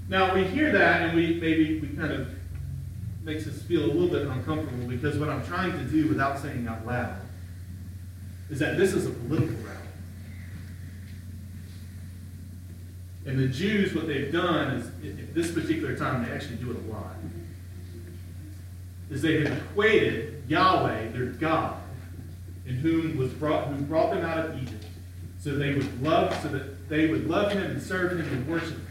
Now 0.08 0.34
we 0.34 0.42
hear 0.42 0.72
that 0.72 1.02
and 1.02 1.16
we 1.16 1.34
maybe 1.34 1.78
we 1.78 1.88
kind 1.88 2.12
of 2.12 2.28
makes 3.22 3.46
us 3.46 3.62
feel 3.62 3.84
a 3.84 3.86
little 3.86 4.08
bit 4.08 4.26
uncomfortable 4.26 4.88
because 4.88 5.16
what 5.16 5.28
I'm 5.28 5.46
trying 5.46 5.72
to 5.72 5.84
do 5.84 6.08
without 6.08 6.40
saying 6.40 6.66
out 6.66 6.84
loud 6.84 7.18
is 8.50 8.58
that 8.58 8.78
this 8.78 8.92
is 8.94 9.06
a 9.06 9.10
political 9.10 9.54
rally. 9.58 9.76
And 13.26 13.38
the 13.38 13.46
Jews, 13.46 13.94
what 13.94 14.08
they've 14.08 14.32
done 14.32 14.72
is, 14.72 14.86
at 15.20 15.34
this 15.34 15.52
particular 15.52 15.94
time, 15.94 16.24
they 16.24 16.32
actually 16.32 16.56
do 16.56 16.70
it 16.70 16.78
a 16.78 16.92
lot, 16.92 17.14
is 19.10 19.22
they 19.22 19.44
have 19.44 19.58
equated 19.58 20.42
Yahweh, 20.48 21.10
their 21.10 21.26
God, 21.26 21.76
in 22.66 22.76
whom 22.76 23.18
was 23.18 23.30
brought, 23.34 23.68
who 23.68 23.82
brought 23.82 24.10
them 24.10 24.24
out 24.24 24.46
of 24.46 24.62
Egypt, 24.62 24.86
so 25.38 25.54
they 25.54 25.74
would 25.74 26.02
love, 26.02 26.36
so 26.42 26.48
that 26.48 26.88
they 26.88 27.06
would 27.06 27.28
love 27.28 27.52
Him 27.52 27.62
and 27.62 27.82
serve 27.82 28.12
Him 28.12 28.20
and 28.20 28.48
worship 28.48 28.70
Him. 28.70 28.86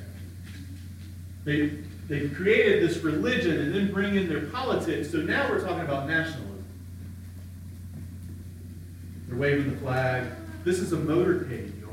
They 1.44 1.72
they've 2.08 2.34
created 2.34 2.88
this 2.88 3.04
religion 3.04 3.60
and 3.60 3.74
then 3.74 3.92
bring 3.92 4.16
in 4.16 4.30
their 4.30 4.48
politics. 4.48 5.12
So 5.12 5.18
now 5.18 5.50
we're 5.50 5.62
talking 5.62 5.82
about 5.82 6.08
nationalism. 6.08 6.66
They're 9.27 9.38
waving 9.38 9.72
the 9.72 9.77
flag. 9.77 10.25
This 10.63 10.80
is 10.80 10.94
a 10.94 10.98
motorcade, 10.98 11.74
y'all. 11.82 11.89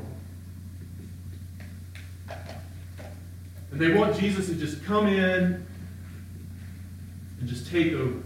And 3.73 3.81
they 3.81 3.93
want 3.93 4.17
Jesus 4.17 4.47
to 4.47 4.55
just 4.55 4.85
come 4.85 5.09
in 5.09 5.67
and 7.41 7.49
just 7.49 7.71
take 7.71 7.93
over. 7.93 8.23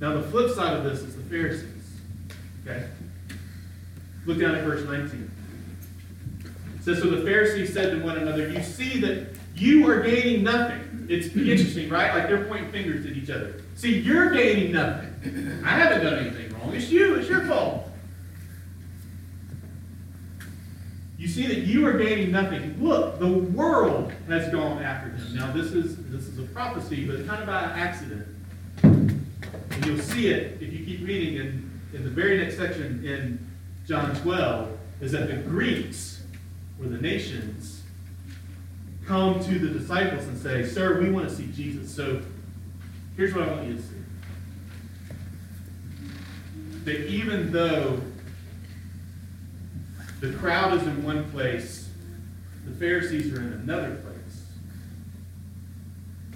Now, 0.00 0.14
the 0.14 0.22
flip 0.22 0.50
side 0.54 0.76
of 0.76 0.84
this 0.84 1.00
is 1.00 1.16
the 1.16 1.22
Pharisees. 1.22 1.66
Okay? 2.64 2.86
Look 4.28 4.40
down 4.40 4.56
at 4.56 4.62
verse 4.62 4.84
19. 4.84 5.30
It 6.44 6.84
says, 6.84 6.98
So 6.98 7.08
the 7.08 7.24
Pharisees 7.24 7.72
said 7.72 7.92
to 7.92 8.04
one 8.04 8.18
another, 8.18 8.50
You 8.50 8.62
see 8.62 9.00
that 9.00 9.28
you 9.56 9.88
are 9.88 10.02
gaining 10.02 10.44
nothing. 10.44 11.06
It's 11.08 11.34
interesting, 11.34 11.88
right? 11.88 12.14
Like 12.14 12.28
they're 12.28 12.44
pointing 12.44 12.70
fingers 12.70 13.06
at 13.06 13.12
each 13.12 13.30
other. 13.30 13.62
See, 13.74 14.00
you're 14.00 14.30
gaining 14.34 14.72
nothing. 14.72 15.62
I 15.64 15.70
haven't 15.70 16.04
done 16.04 16.18
anything 16.18 16.50
wrong. 16.58 16.74
It's 16.74 16.90
you. 16.90 17.14
It's 17.14 17.26
your 17.26 17.46
fault. 17.46 17.88
You 21.16 21.26
see 21.26 21.46
that 21.46 21.60
you 21.60 21.86
are 21.86 21.94
gaining 21.94 22.30
nothing. 22.30 22.76
Look, 22.82 23.18
the 23.18 23.32
world 23.32 24.12
has 24.28 24.52
gone 24.52 24.82
after 24.82 25.08
him. 25.08 25.36
Now, 25.36 25.52
this 25.52 25.72
is 25.72 25.96
this 26.10 26.28
is 26.28 26.38
a 26.38 26.42
prophecy, 26.42 27.06
but 27.06 27.26
kind 27.26 27.40
of 27.40 27.46
by 27.46 27.62
accident. 27.62 28.28
And 28.82 29.86
you'll 29.86 29.98
see 30.00 30.28
it 30.28 30.60
if 30.60 30.70
you 30.70 30.84
keep 30.84 31.06
reading 31.06 31.36
in, 31.36 31.80
in 31.94 32.04
the 32.04 32.10
very 32.10 32.36
next 32.36 32.58
section 32.58 33.02
in 33.06 33.47
John 33.88 34.14
12, 34.16 34.78
is 35.00 35.12
that 35.12 35.28
the 35.28 35.36
Greeks, 35.36 36.22
or 36.78 36.88
the 36.88 37.00
nations, 37.00 37.82
come 39.06 39.42
to 39.42 39.58
the 39.58 39.78
disciples 39.78 40.24
and 40.26 40.36
say, 40.36 40.66
Sir, 40.66 41.00
we 41.00 41.10
want 41.10 41.26
to 41.26 41.34
see 41.34 41.46
Jesus. 41.46 41.90
So 41.90 42.20
here's 43.16 43.34
what 43.34 43.48
I 43.48 43.52
want 43.52 43.66
you 43.66 43.76
to 43.76 43.82
see. 43.82 43.94
That 46.84 47.06
even 47.08 47.50
though 47.50 47.98
the 50.20 50.34
crowd 50.34 50.74
is 50.74 50.82
in 50.82 51.02
one 51.02 51.30
place, 51.30 51.88
the 52.66 52.74
Pharisees 52.74 53.32
are 53.32 53.40
in 53.40 53.54
another 53.54 53.94
place, 53.96 54.42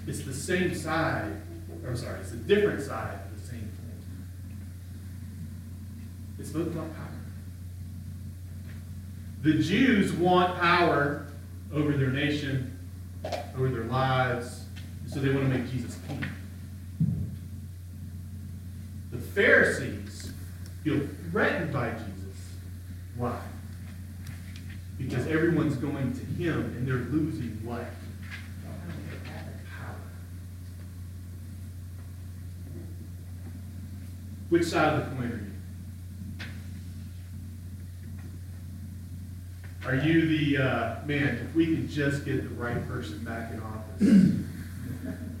it's 0.07 0.21
the 0.21 0.33
same 0.33 0.73
side, 0.73 1.39
or 1.85 1.95
sorry, 1.95 2.19
it's 2.19 2.31
a 2.31 2.37
different 2.37 2.81
side 2.81 3.19
of 3.25 3.39
the 3.39 3.47
same 3.47 3.59
thing. 3.59 4.01
It's 6.39 6.49
both 6.49 6.67
about 6.67 6.95
power. 6.95 7.12
The 9.43 9.55
Jews 9.55 10.13
want 10.13 10.57
power 10.57 11.27
over 11.73 11.91
their 11.91 12.11
nation, 12.11 12.79
over 13.57 13.67
their 13.67 13.83
lives, 13.83 14.63
so 15.05 15.19
they 15.19 15.33
want 15.33 15.51
to 15.51 15.57
make 15.57 15.69
Jesus 15.69 15.97
king. 16.07 16.25
The 19.11 19.17
Pharisees 19.17 20.31
feel 20.81 21.01
threatened 21.29 21.73
by 21.73 21.89
Jesus. 21.89 22.39
Why? 23.17 23.37
Because 24.97 25.27
everyone's 25.27 25.75
going 25.75 26.13
to 26.13 26.25
him 26.41 26.61
and 26.77 26.87
they're 26.87 26.95
losing 26.95 27.59
what? 27.65 27.85
Power. 29.77 29.95
Which 34.47 34.63
side 34.63 35.01
of 35.01 35.09
the 35.09 35.15
coin 35.17 35.31
are 35.31 35.35
you? 35.35 35.52
Are 39.85 39.95
you 39.95 40.27
the, 40.27 40.63
uh, 40.63 40.95
man, 41.05 41.39
if 41.45 41.53
we 41.53 41.65
could 41.75 41.89
just 41.89 42.23
get 42.23 42.41
the 42.43 42.55
right 42.55 42.87
person 42.87 43.21
back 43.25 43.51
in 43.51 43.61
office, 43.61 44.07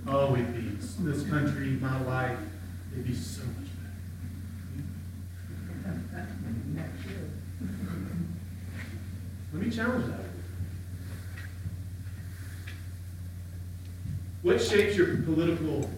oh, 0.05 0.35
it'd 0.35 0.53
be, 0.53 0.75
this 1.03 1.23
country, 1.29 1.67
my 1.79 2.01
life, 2.03 2.37
it'd 2.91 3.07
be 3.07 3.15
so 3.15 3.41
much 3.45 3.67
better. 5.83 6.27
Let 9.53 9.61
me 9.61 9.71
challenge 9.71 10.07
that. 10.07 10.19
What 14.41 14.61
shapes 14.61 14.97
your 14.97 15.17
political 15.21 15.89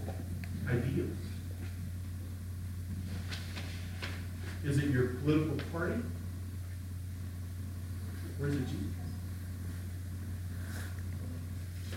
ideals? 0.69 1.17
Is 4.63 4.77
it 4.77 4.91
your 4.91 5.07
political 5.23 5.57
party? 5.71 6.01
Or 8.41 8.47
the 8.47 8.57
Jesus? 8.57 8.95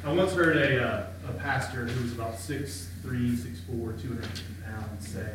I 0.04 0.12
once 0.12 0.32
heard 0.32 0.56
a, 0.56 0.82
uh, 0.82 1.06
a 1.28 1.32
pastor 1.34 1.86
who 1.86 2.02
was 2.02 2.12
about 2.12 2.34
6'3", 2.34 2.86
6'4", 3.02 3.66
250 3.68 4.44
pounds 4.64 5.08
say, 5.08 5.32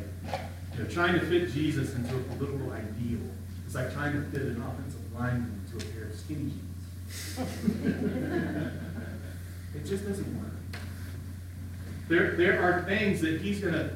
you 0.74 0.84
know, 0.84 0.90
trying 0.90 1.20
to 1.20 1.26
fit 1.26 1.52
Jesus 1.52 1.94
into 1.96 2.16
a 2.16 2.20
political 2.36 2.72
ideal 2.72 3.20
is 3.68 3.76
like 3.76 3.94
trying 3.94 4.14
to 4.14 4.22
fit 4.32 4.44
an 4.44 4.62
offensive 4.62 5.02
lineman 5.14 5.62
into 5.66 5.86
a 5.86 5.90
pair 5.92 6.06
of 6.06 6.16
skinny 6.16 6.52
jeans. 6.52 6.62
it 9.76 9.86
just 9.86 10.08
doesn't 10.08 10.42
work. 10.42 10.54
There, 12.08 12.36
there 12.36 12.62
are 12.62 12.84
things 12.84 13.22
that 13.22 13.42
he's 13.42 13.60
going 13.60 13.74
to, 13.74 13.92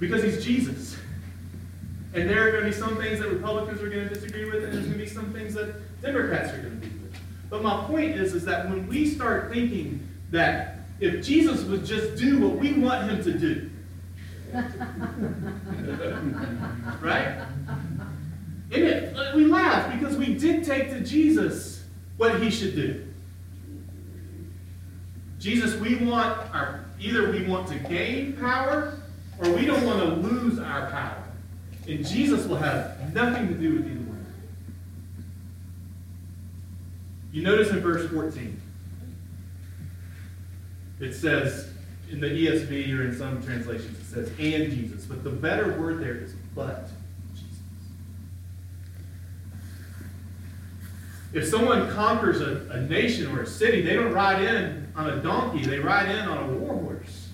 because 0.00 0.22
he's 0.22 0.44
Jesus. 0.44 0.96
And 2.14 2.28
there 2.28 2.46
are 2.46 2.50
going 2.50 2.64
to 2.64 2.70
be 2.70 2.76
some 2.76 2.96
things 2.96 3.20
that 3.20 3.28
Republicans 3.28 3.82
are 3.82 3.88
going 3.88 4.08
to 4.08 4.14
disagree 4.14 4.44
with, 4.46 4.64
and 4.64 4.72
there's 4.72 4.86
going 4.86 4.98
to 4.98 5.04
be 5.04 5.08
some 5.08 5.32
things 5.32 5.54
that 5.54 5.74
Democrats 6.02 6.52
are 6.52 6.58
going 6.58 6.80
to 6.80 6.86
be 6.86 6.98
with. 6.98 7.14
But 7.50 7.62
my 7.62 7.84
point 7.84 8.12
is, 8.12 8.34
is 8.34 8.44
that 8.44 8.68
when 8.68 8.86
we 8.86 9.08
start 9.08 9.52
thinking 9.52 10.06
that 10.30 10.80
if 11.00 11.24
Jesus 11.24 11.62
would 11.64 11.84
just 11.84 12.16
do 12.16 12.40
what 12.40 12.58
we 12.58 12.72
want 12.74 13.10
him 13.10 13.22
to 13.22 13.38
do, 13.38 13.70
right? 17.00 17.38
And 18.70 18.82
it, 18.82 19.16
uh, 19.16 19.32
we 19.34 19.44
laugh 19.46 19.98
because 19.98 20.16
we 20.16 20.34
dictate 20.34 20.90
to 20.90 21.00
Jesus 21.00 21.84
what 22.16 22.40
he 22.42 22.50
should 22.50 22.74
do. 22.74 23.06
Jesus, 25.38 25.74
we 25.76 25.94
want 25.96 26.36
our, 26.54 26.84
either 27.00 27.30
we 27.30 27.44
want 27.44 27.68
to 27.68 27.78
gain 27.78 28.34
power 28.34 28.98
or 29.38 29.50
we 29.52 29.64
don't 29.64 29.84
want 29.84 30.00
to 30.00 30.06
lose 30.28 30.58
our 30.58 30.90
power. 30.90 31.22
And 31.86 32.04
Jesus 32.06 32.46
will 32.46 32.56
have 32.56 33.14
nothing 33.14 33.48
to 33.48 33.54
do 33.54 33.76
with 33.76 33.86
either 33.86 34.07
You 37.32 37.42
notice 37.42 37.70
in 37.70 37.80
verse 37.80 38.10
14, 38.10 38.60
it 41.00 41.14
says, 41.14 41.70
in 42.10 42.20
the 42.20 42.26
ESV 42.26 42.98
or 42.98 43.02
in 43.04 43.16
some 43.16 43.42
translations, 43.42 43.98
it 43.98 44.04
says, 44.04 44.28
and 44.38 44.72
Jesus. 44.72 45.04
But 45.04 45.24
the 45.24 45.30
better 45.30 45.78
word 45.78 46.00
there 46.00 46.16
is 46.16 46.34
but 46.54 46.88
Jesus. 47.34 47.58
If 51.34 51.46
someone 51.46 51.90
conquers 51.90 52.40
a, 52.40 52.66
a 52.70 52.80
nation 52.80 53.26
or 53.26 53.42
a 53.42 53.46
city, 53.46 53.82
they 53.82 53.94
don't 53.94 54.12
ride 54.12 54.42
in 54.42 54.90
on 54.96 55.10
a 55.10 55.22
donkey, 55.22 55.64
they 55.66 55.78
ride 55.78 56.08
in 56.08 56.28
on 56.28 56.48
a 56.48 56.52
war 56.54 56.74
horse. 56.74 57.28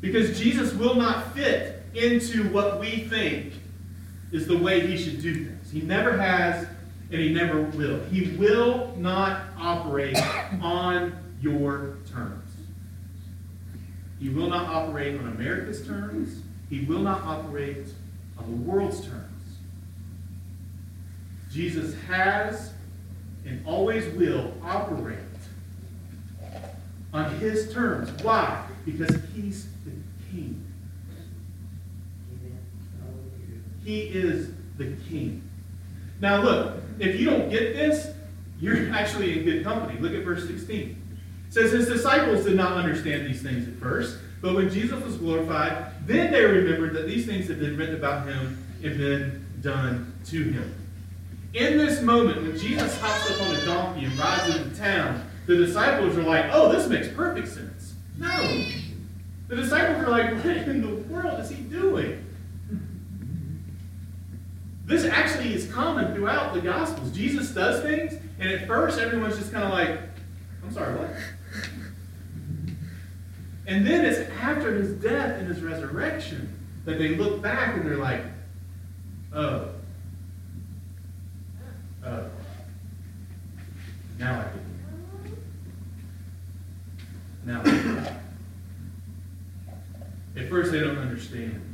Because 0.00 0.38
Jesus 0.38 0.72
will 0.74 0.94
not 0.94 1.34
fit 1.34 1.82
into 1.94 2.44
what 2.50 2.78
we 2.78 3.00
think 3.00 3.54
is 4.32 4.46
the 4.46 4.56
way 4.56 4.86
he 4.86 4.96
should 4.96 5.20
do 5.20 5.44
things. 5.44 5.70
He 5.70 5.80
never 5.80 6.16
has, 6.16 6.66
and 7.10 7.20
he 7.20 7.32
never 7.32 7.62
will. 7.62 8.02
He 8.04 8.36
will 8.36 8.94
not 8.96 9.42
operate 9.58 10.18
on 10.60 11.16
your 11.40 11.98
terms. 12.10 12.50
He 14.18 14.28
will 14.30 14.48
not 14.48 14.68
operate 14.68 15.18
on 15.20 15.28
America's 15.28 15.86
terms. 15.86 16.40
He 16.70 16.84
will 16.84 17.00
not 17.00 17.22
operate 17.22 17.88
on 18.38 18.50
the 18.50 18.70
world's 18.70 19.00
terms. 19.06 19.22
Jesus 21.52 21.94
has 22.08 22.72
and 23.46 23.64
always 23.66 24.06
will 24.14 24.52
operate 24.64 25.18
on 27.12 27.38
his 27.38 27.72
terms. 27.72 28.10
Why? 28.22 28.66
Because 28.84 29.16
he's 29.34 29.68
the 29.84 29.92
king. 30.30 30.65
He 33.86 34.00
is 34.00 34.50
the 34.78 34.96
king. 35.08 35.48
Now, 36.20 36.42
look, 36.42 36.82
if 36.98 37.20
you 37.20 37.30
don't 37.30 37.48
get 37.48 37.72
this, 37.72 38.08
you're 38.58 38.90
actually 38.92 39.38
in 39.38 39.44
good 39.44 39.62
company. 39.62 39.96
Look 40.00 40.12
at 40.12 40.24
verse 40.24 40.44
16. 40.48 40.80
It 41.46 41.54
says, 41.54 41.70
His 41.70 41.86
disciples 41.86 42.44
did 42.44 42.56
not 42.56 42.72
understand 42.72 43.24
these 43.24 43.42
things 43.42 43.68
at 43.68 43.74
first, 43.74 44.18
but 44.42 44.56
when 44.56 44.70
Jesus 44.70 45.00
was 45.04 45.16
glorified, 45.16 45.92
then 46.04 46.32
they 46.32 46.44
remembered 46.44 46.94
that 46.94 47.06
these 47.06 47.26
things 47.26 47.46
had 47.46 47.60
been 47.60 47.76
written 47.76 47.94
about 47.94 48.26
him 48.26 48.66
and 48.82 48.98
been 48.98 49.46
done 49.60 50.12
to 50.26 50.42
him. 50.42 50.74
In 51.54 51.78
this 51.78 52.02
moment, 52.02 52.42
when 52.42 52.58
Jesus 52.58 53.00
hops 53.00 53.30
up 53.30 53.40
on 53.40 53.54
a 53.54 53.64
donkey 53.64 54.06
and 54.06 54.18
rides 54.18 54.56
into 54.56 54.76
town, 54.76 55.30
the 55.46 55.56
disciples 55.56 56.16
are 56.16 56.24
like, 56.24 56.46
oh, 56.50 56.72
this 56.72 56.88
makes 56.88 57.06
perfect 57.06 57.46
sense. 57.46 57.94
No. 58.18 58.64
The 59.46 59.54
disciples 59.54 60.02
are 60.04 60.10
like, 60.10 60.34
what 60.44 60.56
in 60.56 60.82
the 60.82 60.96
world 61.04 61.38
is 61.38 61.50
he 61.50 61.62
doing? 61.62 62.25
This 64.86 65.04
actually 65.04 65.52
is 65.52 65.70
common 65.72 66.14
throughout 66.14 66.54
the 66.54 66.60
Gospels. 66.60 67.10
Jesus 67.10 67.50
does 67.50 67.82
things, 67.82 68.14
and 68.38 68.48
at 68.48 68.68
first 68.68 69.00
everyone's 69.00 69.36
just 69.36 69.52
kind 69.52 69.64
of 69.64 69.72
like, 69.72 69.98
I'm 70.62 70.72
sorry, 70.72 70.94
what? 70.94 71.10
And 73.66 73.84
then 73.84 74.04
it's 74.04 74.30
after 74.40 74.72
his 74.76 74.92
death 75.02 75.40
and 75.40 75.48
his 75.48 75.60
resurrection 75.60 76.56
that 76.84 76.98
they 76.98 77.16
look 77.16 77.42
back 77.42 77.76
and 77.76 77.84
they're 77.84 77.96
like, 77.96 78.22
oh. 79.34 79.70
Oh. 82.04 82.30
Now 84.20 84.40
I 84.40 84.44
get 84.44 84.54
it. 85.32 85.38
Now 87.44 87.60
I 87.60 87.64
get 87.64 88.12
it. 90.36 90.44
At 90.44 90.48
first 90.48 90.70
they 90.70 90.78
don't 90.78 90.98
understand. 90.98 91.65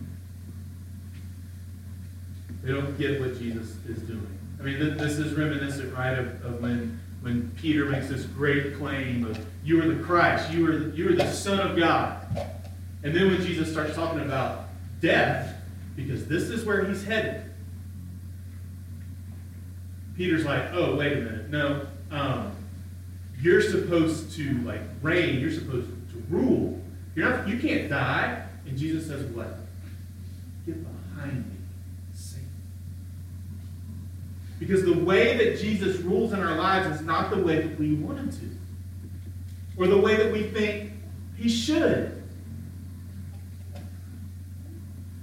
They 2.62 2.72
don't 2.72 2.96
get 2.96 3.20
what 3.20 3.38
Jesus 3.38 3.76
is 3.88 4.02
doing. 4.02 4.38
I 4.60 4.62
mean, 4.62 4.78
th- 4.78 4.98
this 4.98 5.18
is 5.18 5.34
reminiscent, 5.34 5.92
right, 5.94 6.18
of, 6.18 6.44
of 6.44 6.62
when, 6.62 7.00
when 7.20 7.50
Peter 7.56 7.86
makes 7.86 8.08
this 8.08 8.24
great 8.24 8.76
claim 8.76 9.24
of, 9.24 9.44
you 9.64 9.82
are 9.82 9.86
the 9.86 10.02
Christ, 10.02 10.50
you 10.52 10.68
are 10.68 10.78
the, 10.78 10.96
you 10.96 11.08
are 11.10 11.14
the 11.14 11.30
Son 11.30 11.58
of 11.58 11.76
God. 11.76 12.24
And 13.02 13.14
then 13.14 13.28
when 13.28 13.42
Jesus 13.42 13.70
starts 13.70 13.94
talking 13.94 14.20
about 14.20 14.68
death, 15.00 15.56
because 15.96 16.26
this 16.26 16.44
is 16.44 16.64
where 16.64 16.84
he's 16.84 17.04
headed, 17.04 17.42
Peter's 20.16 20.44
like, 20.44 20.72
oh, 20.72 20.94
wait 20.94 21.14
a 21.14 21.20
minute. 21.20 21.50
No, 21.50 21.86
um, 22.10 22.52
you're 23.40 23.62
supposed 23.62 24.32
to 24.36 24.58
like 24.58 24.82
reign. 25.00 25.40
You're 25.40 25.50
supposed 25.50 25.88
to 25.88 26.24
rule. 26.28 26.80
You're 27.14 27.28
not. 27.28 27.48
You 27.48 27.58
can't 27.58 27.88
die. 27.88 28.44
And 28.66 28.78
Jesus 28.78 29.06
says, 29.06 29.24
what? 29.34 29.58
Get 30.66 30.76
behind 31.14 31.46
me, 31.46 31.51
Because 34.62 34.84
the 34.84 34.96
way 34.96 35.36
that 35.38 35.58
Jesus 35.58 35.96
rules 36.02 36.32
in 36.32 36.38
our 36.38 36.56
lives 36.56 36.86
is 36.94 37.04
not 37.04 37.30
the 37.30 37.42
way 37.42 37.66
that 37.66 37.76
we 37.80 37.94
want 37.94 38.18
him 38.18 38.30
to, 38.30 39.76
or 39.76 39.88
the 39.88 39.98
way 39.98 40.14
that 40.14 40.32
we 40.32 40.44
think 40.44 40.92
he 41.36 41.48
should. 41.48 42.22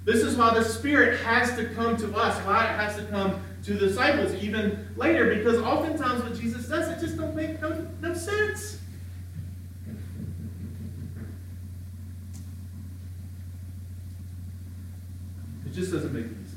This 0.03 0.23
is 0.23 0.35
why 0.35 0.53
the 0.53 0.63
Spirit 0.63 1.21
has 1.21 1.55
to 1.55 1.69
come 1.69 1.95
to 1.95 2.13
us, 2.17 2.37
why 2.45 2.65
it 2.65 2.75
has 2.75 2.97
to 2.97 3.05
come 3.05 3.41
to 3.63 3.75
the 3.75 3.87
disciples 3.87 4.33
even 4.43 4.85
later, 4.97 5.33
because 5.33 5.57
oftentimes 5.59 6.21
what 6.21 6.37
Jesus 6.37 6.67
does, 6.67 6.89
it 6.89 6.99
just 6.99 7.15
don't 7.15 7.33
make 7.33 7.61
no, 7.61 7.87
no 8.01 8.13
sense. 8.13 8.77
It 15.65 15.71
just 15.71 15.93
doesn't 15.93 16.11
make 16.11 16.25
any 16.25 16.33
sense. 16.33 16.49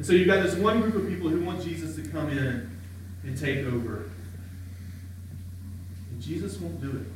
And 0.00 0.06
so 0.06 0.14
you've 0.14 0.28
got 0.28 0.42
this 0.42 0.54
one 0.54 0.80
group 0.80 0.94
of 0.94 1.06
people 1.06 1.28
who 1.28 1.44
want 1.44 1.62
Jesus 1.62 1.94
to 1.96 2.02
come 2.08 2.30
in 2.30 2.70
and 3.22 3.36
take 3.36 3.66
over. 3.66 4.08
And 6.10 6.22
Jesus 6.22 6.58
won't 6.58 6.80
do 6.80 6.88
it. 6.88 7.06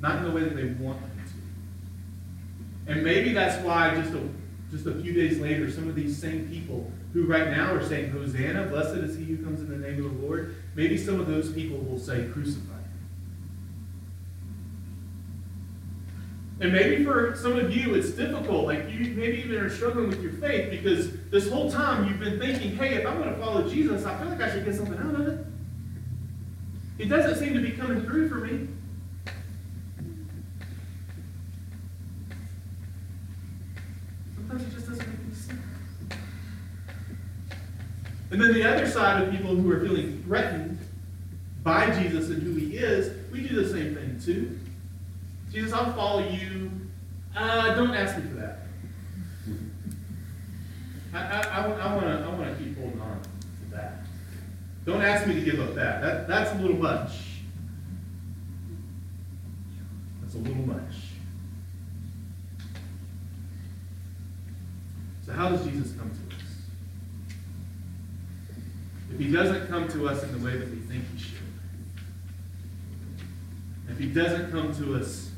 Not 0.00 0.16
in 0.16 0.24
the 0.24 0.30
way 0.30 0.44
that 0.44 0.56
they 0.56 0.64
want 0.64 0.98
him 0.98 1.10
to. 2.86 2.90
And 2.90 3.04
maybe 3.04 3.34
that's 3.34 3.62
why 3.62 3.94
just 3.96 4.14
a 4.14 4.26
just 4.70 4.86
a 4.86 4.94
few 5.02 5.12
days 5.12 5.38
later, 5.40 5.70
some 5.70 5.86
of 5.86 5.94
these 5.94 6.18
same 6.18 6.48
people 6.48 6.90
who 7.12 7.26
right 7.26 7.50
now 7.50 7.74
are 7.74 7.86
saying, 7.86 8.12
Hosanna, 8.12 8.64
blessed 8.68 8.96
is 8.96 9.18
he 9.18 9.26
who 9.26 9.44
comes 9.44 9.60
in 9.60 9.68
the 9.68 9.76
name 9.76 10.06
of 10.06 10.18
the 10.18 10.26
Lord, 10.26 10.56
maybe 10.74 10.96
some 10.96 11.20
of 11.20 11.26
those 11.26 11.52
people 11.52 11.76
will 11.76 11.98
say, 11.98 12.28
crucify 12.32 12.76
him. 12.76 12.84
And 16.60 16.72
maybe 16.72 17.04
for 17.04 17.34
some 17.36 17.56
of 17.56 17.74
you, 17.76 17.94
it's 17.94 18.10
difficult. 18.10 18.66
Like 18.66 18.88
you 18.88 19.12
maybe 19.14 19.38
even 19.38 19.56
are 19.56 19.68
struggling 19.68 20.08
with 20.08 20.22
your 20.22 20.32
faith 20.32 20.70
because 20.70 21.10
this 21.30 21.50
whole 21.50 21.70
time 21.70 22.06
you've 22.08 22.20
been 22.20 22.38
thinking, 22.38 22.76
hey, 22.76 22.94
if 22.94 23.06
I'm 23.06 23.18
going 23.20 23.34
to 23.34 23.40
follow 23.40 23.68
Jesus, 23.68 24.04
I 24.04 24.16
feel 24.18 24.28
like 24.28 24.40
I 24.40 24.52
should 24.52 24.64
get 24.64 24.76
something 24.76 24.98
out 24.98 25.20
of 25.20 25.28
it. 25.28 25.46
It 26.96 27.08
doesn't 27.08 27.44
seem 27.44 27.54
to 27.54 27.60
be 27.60 27.72
coming 27.72 28.02
through 28.02 28.28
for 28.28 28.36
me. 28.36 28.68
Sometimes 34.36 34.62
it 34.62 34.74
just 34.74 34.88
doesn't 34.88 35.08
make 35.08 35.18
any 35.26 35.34
sense. 35.34 35.60
And 38.30 38.40
then 38.40 38.54
the 38.54 38.62
other 38.62 38.88
side 38.88 39.24
of 39.24 39.30
people 39.32 39.56
who 39.56 39.70
are 39.72 39.80
feeling 39.80 40.22
threatened 40.22 40.78
by 41.64 41.90
Jesus 42.00 42.30
and 42.30 42.42
who 42.42 42.54
he 42.54 42.76
is, 42.76 43.12
we 43.32 43.46
do 43.46 43.60
the 43.60 43.68
same 43.68 43.96
thing 43.96 44.20
too. 44.24 44.60
Jesus, 45.54 45.72
I'll 45.72 45.92
follow 45.92 46.28
you. 46.28 46.68
Uh, 47.36 47.74
don't 47.76 47.94
ask 47.94 48.16
me 48.16 48.24
for 48.28 48.34
that. 48.34 48.58
I, 51.12 51.18
I, 51.18 51.60
I, 51.60 51.66
want 51.68 51.78
to 51.78 52.26
I 52.26 52.28
wanna 52.28 52.56
keep 52.56 52.76
holding 52.76 53.00
on 53.00 53.20
to 53.22 53.70
that. 53.70 54.02
Don't 54.84 55.00
ask 55.00 55.28
me 55.28 55.34
to 55.34 55.40
give 55.42 55.60
up 55.60 55.76
that. 55.76 56.02
that. 56.02 56.26
That's 56.26 56.50
a 56.50 56.56
little 56.56 56.76
much. 56.76 57.12
That's 60.20 60.34
a 60.34 60.38
little 60.38 60.66
much. 60.66 60.94
So 65.24 65.32
how 65.34 65.50
does 65.50 65.64
Jesus 65.64 65.92
come 65.92 66.10
to 66.10 66.34
us? 66.34 66.42
If 69.12 69.20
he 69.20 69.30
doesn't 69.30 69.68
come 69.68 69.86
to 69.86 70.08
us 70.08 70.24
in 70.24 70.32
the 70.32 70.44
way 70.44 70.56
that 70.56 70.68
we 70.68 70.78
think 70.78 71.04
he 71.14 71.18
should, 71.22 71.38
if 73.88 74.00
he 74.00 74.06
doesn't 74.06 74.50
come 74.50 74.74
to 74.74 74.96
us 74.96 75.30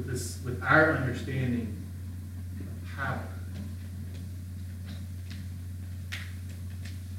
with 0.00 0.10
this 0.10 0.38
with 0.44 0.62
our 0.62 0.92
understanding 0.92 1.76
of 2.58 2.96
power, 2.96 3.22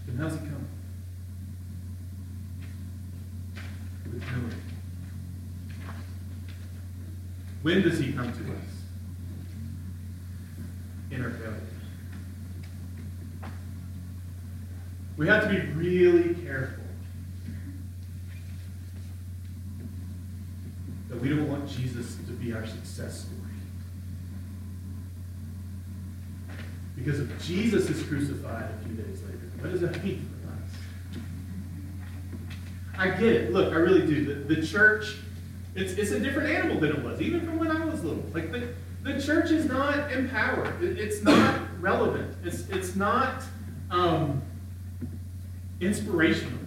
then 0.08 0.18
how's 0.18 0.34
he 0.34 0.40
come? 0.40 0.68
With 4.12 4.24
humility. 4.24 4.58
When 7.62 7.82
does 7.84 8.00
he 8.00 8.14
come 8.14 8.32
to 8.32 8.40
us? 8.54 8.72
in 11.12 11.22
our 11.22 11.32
failures. 11.32 11.62
We 15.18 15.28
have 15.28 15.44
to 15.44 15.50
be 15.50 15.60
really 15.74 16.36
careful 16.36 16.84
that 21.10 21.11
we 21.22 21.30
don't 21.30 21.48
want 21.48 21.70
Jesus 21.70 22.16
to 22.26 22.32
be 22.34 22.52
our 22.52 22.66
success 22.66 23.22
story. 23.22 23.38
Because 26.96 27.20
if 27.20 27.44
Jesus 27.44 27.90
is 27.90 28.04
crucified 28.04 28.66
a 28.72 28.86
few 28.86 28.96
days 28.96 29.22
later, 29.24 29.40
what 29.60 29.72
does 29.72 29.82
that 29.82 30.04
mean 30.04 30.28
for 30.44 30.52
us? 30.52 31.22
I 32.98 33.10
get 33.10 33.34
it. 33.34 33.54
Look, 33.54 33.72
I 33.74 33.78
really 33.78 34.06
do. 34.06 34.26
The, 34.26 34.56
the 34.56 34.66
church, 34.66 35.18
it's, 35.76 35.94
it's 35.94 36.12
a 36.12 36.20
different 36.20 36.50
animal 36.50 36.80
than 36.80 36.92
it 36.92 37.04
was, 37.04 37.22
even 37.22 37.42
from 37.42 37.60
when 37.60 37.72
I 37.72 37.86
was 37.86 38.04
little. 38.04 38.24
Like 38.34 38.52
the, 38.52 38.70
the 39.04 39.22
church 39.22 39.52
is 39.52 39.66
not 39.66 40.12
empowered. 40.12 40.82
It, 40.84 41.00
it's 41.00 41.24
not 41.24 41.60
relevant. 41.80 42.36
It's, 42.44 42.68
it's 42.70 42.96
not 42.96 43.44
um, 43.90 44.42
inspirational. 45.80 46.61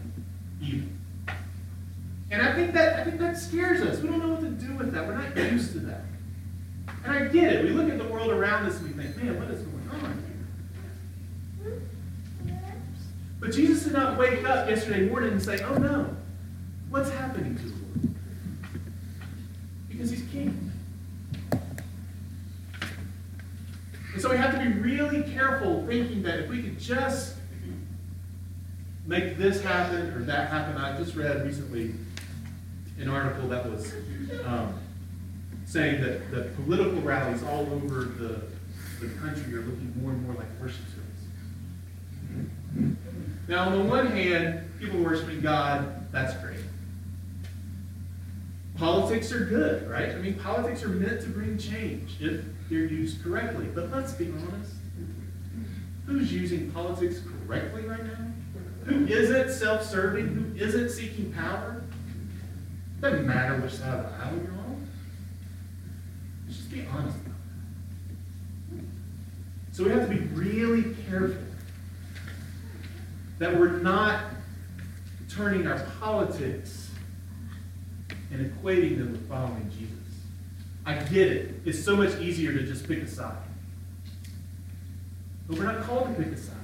And 2.35 2.43
I 2.43 2.53
think 2.53 2.73
that 2.73 2.99
I 2.99 3.05
think 3.05 3.21
that 3.21 3.39
scares 3.39 3.81
us. 3.81 4.01
We 4.01 4.09
don't 4.09 4.19
know 4.19 4.31
what 4.31 4.41
to 4.41 4.49
do 4.49 4.75
with 4.75 4.93
that. 4.93 5.07
We're 5.07 5.17
not 5.17 5.37
used 5.53 5.71
to 5.75 5.79
that. 5.81 6.01
And 7.05 7.13
I 7.13 7.29
get 7.29 7.53
it. 7.53 7.65
We 7.65 7.71
look 7.71 7.89
at 7.89 7.97
the 7.97 8.13
world 8.13 8.33
around 8.33 8.67
us 8.67 8.77
and 8.81 8.89
we 8.89 9.01
think, 9.01 9.17
man, 9.23 9.39
what 9.39 9.49
is 9.53 9.63
going 9.63 9.89
on 10.03 10.25
here? 11.63 11.81
But 13.39 13.53
Jesus 13.53 13.85
did 13.85 13.93
not 13.93 14.19
wake 14.19 14.43
up 14.45 14.69
yesterday 14.69 15.09
morning 15.09 15.31
and 15.31 15.41
say, 15.41 15.61
oh 15.63 15.77
no, 15.77 16.17
what's 16.91 17.11
happening 17.11 17.55
to 17.55 17.63
the 17.63 17.71
world? 17.71 18.17
Because 19.89 20.11
he's 20.11 20.29
king. 20.33 20.73
And 24.13 24.21
so 24.21 24.29
we 24.29 24.37
have 24.39 24.55
to 24.55 24.59
be 24.59 24.73
really 24.81 25.23
careful 25.33 25.87
thinking 25.87 26.25
that 26.25 26.41
if 26.41 26.51
we 26.51 26.63
could 26.65 26.81
just 26.81 27.37
make 29.07 29.39
this 29.39 29.63
happen 29.63 30.09
or 30.15 30.25
that 30.25 30.49
happen. 30.49 30.77
I 30.77 30.97
just 30.97 31.15
read 31.15 31.45
recently 31.45 31.95
an 32.99 33.09
article 33.09 33.49
that 33.49 33.69
was 33.69 33.93
um, 34.45 34.79
saying 35.65 36.01
that 36.03 36.31
the 36.31 36.43
political 36.63 37.01
rallies 37.01 37.43
all 37.43 37.63
over 37.73 38.05
the, 38.05 38.43
the 39.01 39.09
country 39.21 39.55
are 39.55 39.63
looking 39.63 39.93
more 40.01 40.13
and 40.13 40.23
more 40.27 40.35
like 40.35 40.49
worship 40.61 40.85
services. 40.95 42.97
Now, 43.49 43.69
on 43.69 43.79
the 43.79 43.85
one 43.85 44.07
hand, 44.07 44.69
people 44.79 45.01
worshiping 45.01 45.41
God, 45.41 46.11
that's 46.13 46.35
great. 46.43 46.59
Politics 48.77 49.33
are 49.33 49.45
good, 49.45 49.89
right? 49.89 50.11
I 50.11 50.17
mean, 50.17 50.35
politics 50.35 50.83
are 50.83 50.89
meant 50.89 51.21
to 51.23 51.29
bring 51.29 51.59
change 51.59 52.17
if 52.21 52.45
they're 52.69 52.81
used 52.81 53.23
correctly. 53.23 53.67
But 53.73 53.91
let's 53.91 54.13
be 54.13 54.31
honest. 54.31 54.73
Who's 56.07 56.33
using 56.33 56.71
politics 56.73 57.21
correctly 57.47 57.83
right 57.83 58.05
now? 58.05 58.27
Who 58.87 59.07
isn't 59.07 59.51
self 59.51 59.85
serving? 59.85 60.27
Who 60.27 60.65
isn't 60.65 60.91
seeking 60.91 61.33
power? 61.33 61.83
Doesn't 63.05 63.27
matter 63.27 63.59
which 63.59 63.73
side 63.73 63.99
of 63.99 64.11
the 64.11 64.25
aisle 64.25 64.33
you're 64.33 64.53
on. 64.53 64.89
Let's 66.47 66.57
just 66.57 66.71
be 66.71 66.87
honest 66.91 67.19
about 67.19 67.35
that. 68.73 68.85
So 69.73 69.85
we 69.85 69.91
have 69.91 70.09
to 70.09 70.15
be 70.15 70.21
really 70.33 70.97
careful 71.07 71.37
that 73.39 73.61
we're 73.61 73.77
not 73.81 74.25
turning 75.29 75.67
our 75.67 75.81
politics 76.01 76.93
and 78.31 78.51
equating 78.51 78.97
them 78.97 79.13
with 79.13 79.29
following 79.29 79.71
Jesus. 79.79 79.99
I 80.87 80.95
get 80.95 81.31
it. 81.31 81.61
It's 81.67 81.85
so 81.85 81.97
much 81.97 82.19
easier 82.21 82.55
to 82.55 82.63
just 82.63 82.89
pick 82.89 83.03
a 83.03 83.07
side. 83.07 83.37
But 85.47 85.59
we're 85.59 85.71
not 85.71 85.83
called 85.83 86.07
to 86.07 86.23
pick 86.23 86.33
a 86.33 86.39
side. 86.39 86.55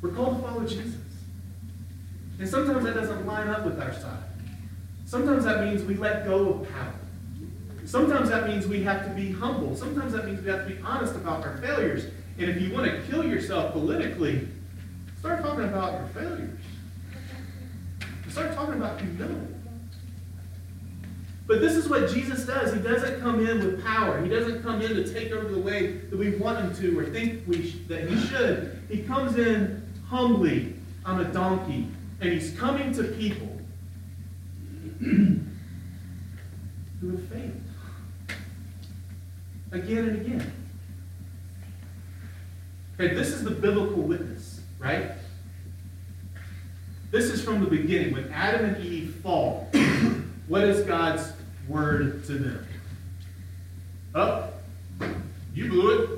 We're 0.00 0.12
called 0.12 0.40
to 0.40 0.48
follow 0.48 0.66
Jesus. 0.66 0.94
And 2.44 2.50
sometimes 2.50 2.84
that 2.84 2.92
doesn't 2.92 3.26
line 3.26 3.48
up 3.48 3.64
with 3.64 3.80
our 3.80 3.94
side. 3.94 4.22
Sometimes 5.06 5.46
that 5.46 5.64
means 5.64 5.82
we 5.82 5.94
let 5.94 6.26
go 6.26 6.50
of 6.50 6.70
power. 6.74 6.92
Sometimes 7.86 8.28
that 8.28 8.46
means 8.46 8.66
we 8.66 8.82
have 8.82 9.02
to 9.06 9.10
be 9.14 9.32
humble. 9.32 9.74
Sometimes 9.74 10.12
that 10.12 10.26
means 10.26 10.42
we 10.42 10.50
have 10.50 10.68
to 10.68 10.74
be 10.74 10.78
honest 10.82 11.14
about 11.14 11.42
our 11.42 11.56
failures. 11.56 12.04
And 12.38 12.50
if 12.50 12.60
you 12.60 12.70
want 12.70 12.84
to 12.84 13.00
kill 13.10 13.24
yourself 13.24 13.72
politically, 13.72 14.46
start 15.20 15.42
talking 15.42 15.64
about 15.64 15.92
your 15.94 16.06
failures. 16.08 16.60
Start 18.28 18.54
talking 18.54 18.74
about 18.74 19.00
humility. 19.00 19.54
But 21.46 21.62
this 21.62 21.76
is 21.76 21.88
what 21.88 22.10
Jesus 22.10 22.44
does. 22.44 22.74
He 22.74 22.80
doesn't 22.80 23.22
come 23.22 23.40
in 23.46 23.60
with 23.60 23.82
power. 23.82 24.22
He 24.22 24.28
doesn't 24.28 24.62
come 24.62 24.82
in 24.82 24.96
to 24.96 25.14
take 25.14 25.32
over 25.32 25.48
the 25.48 25.60
way 25.60 25.92
that 25.92 26.18
we 26.18 26.36
want 26.36 26.58
him 26.58 26.76
to 26.76 26.98
or 27.00 27.06
think 27.06 27.44
we 27.46 27.70
that 27.88 28.06
he 28.06 28.20
should. 28.26 28.82
He 28.90 29.02
comes 29.02 29.38
in 29.38 29.90
humbly 30.10 30.74
on 31.06 31.20
a 31.20 31.32
donkey, 31.32 31.88
and 32.20 32.32
he's 32.32 32.56
coming 32.58 32.92
to 32.94 33.04
people 33.04 33.60
who 35.00 35.40
have 37.02 37.28
failed 37.28 37.60
again 39.72 40.08
and 40.08 40.26
again. 40.26 40.52
Okay, 42.98 43.14
this 43.14 43.28
is 43.28 43.42
the 43.42 43.50
biblical 43.50 44.02
witness, 44.02 44.60
right? 44.78 45.12
This 47.10 47.24
is 47.24 47.42
from 47.42 47.60
the 47.60 47.66
beginning. 47.66 48.12
When 48.12 48.32
Adam 48.32 48.64
and 48.66 48.84
Eve 48.84 49.16
fall, 49.22 49.68
what 50.48 50.62
is 50.62 50.84
God's 50.86 51.32
word 51.68 52.24
to 52.26 52.32
them? 52.34 52.66
Oh, 54.14 54.48
you 55.54 55.68
blew 55.68 56.02
it. 56.02 56.10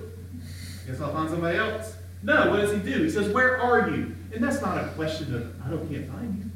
Guess 0.86 1.00
I'll 1.00 1.12
find 1.12 1.30
somebody 1.30 1.58
else. 1.58 1.94
No, 2.22 2.50
what 2.50 2.60
does 2.60 2.72
he 2.72 2.78
do? 2.78 3.02
He 3.02 3.10
says, 3.10 3.28
Where 3.30 3.60
are 3.60 3.90
you? 3.90 4.15
And 4.32 4.42
that's 4.42 4.60
not 4.60 4.82
a 4.84 4.88
question 4.88 5.34
of, 5.34 5.66
I 5.66 5.70
don't 5.70 5.88
can't 5.90 6.10
find 6.10 6.38
you. 6.38 6.50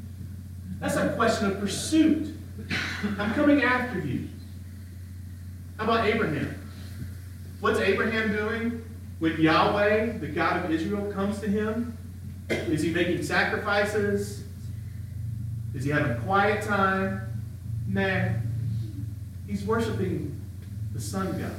That's 0.79 0.95
a 0.95 1.13
question 1.13 1.51
of 1.51 1.59
pursuit. 1.59 2.35
I'm 3.17 3.33
coming 3.33 3.63
after 3.63 3.99
you. 3.99 4.27
How 5.77 5.85
about 5.85 6.07
Abraham? 6.07 6.55
What's 7.59 7.79
Abraham 7.79 8.31
doing 8.31 8.83
when 9.19 9.39
Yahweh, 9.39 10.17
the 10.17 10.27
God 10.27 10.65
of 10.65 10.71
Israel, 10.71 11.11
comes 11.11 11.39
to 11.39 11.47
him? 11.47 11.97
Is 12.49 12.81
he 12.81 12.91
making 12.91 13.23
sacrifices? 13.23 14.43
Is 15.73 15.83
he 15.83 15.91
having 15.91 16.21
quiet 16.23 16.63
time? 16.63 17.21
Nah. 17.87 18.29
He's 19.47 19.63
worshiping 19.63 20.39
the 20.93 20.99
sun 20.99 21.39
god. 21.39 21.51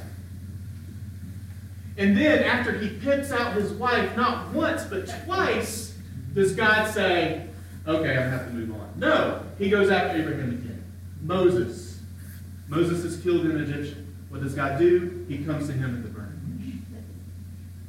And 1.97 2.17
then 2.17 2.43
after 2.43 2.77
he 2.77 2.89
picks 2.89 3.31
out 3.31 3.53
his 3.53 3.71
wife, 3.73 4.15
not 4.15 4.51
once, 4.51 4.83
but 4.83 5.07
twice, 5.25 5.92
does 6.33 6.55
God 6.55 6.91
say, 6.91 7.47
okay, 7.85 8.09
I'm 8.09 8.15
going 8.15 8.15
to 8.15 8.29
have 8.29 8.47
to 8.47 8.53
move 8.53 8.71
on. 8.71 8.93
No, 8.97 9.43
he 9.57 9.69
goes 9.69 9.89
after 9.89 10.19
Abraham 10.19 10.49
again. 10.49 10.83
Moses. 11.21 11.99
Moses 12.67 13.03
is 13.03 13.21
killed 13.21 13.45
in 13.45 13.59
Egyptian. 13.61 14.15
What 14.29 14.41
does 14.41 14.55
God 14.55 14.79
do? 14.79 15.25
He 15.27 15.43
comes 15.43 15.67
to 15.67 15.73
him 15.73 15.95
in 15.95 16.01
the 16.01 16.09
burning 16.09 16.39
bush. 16.57 16.97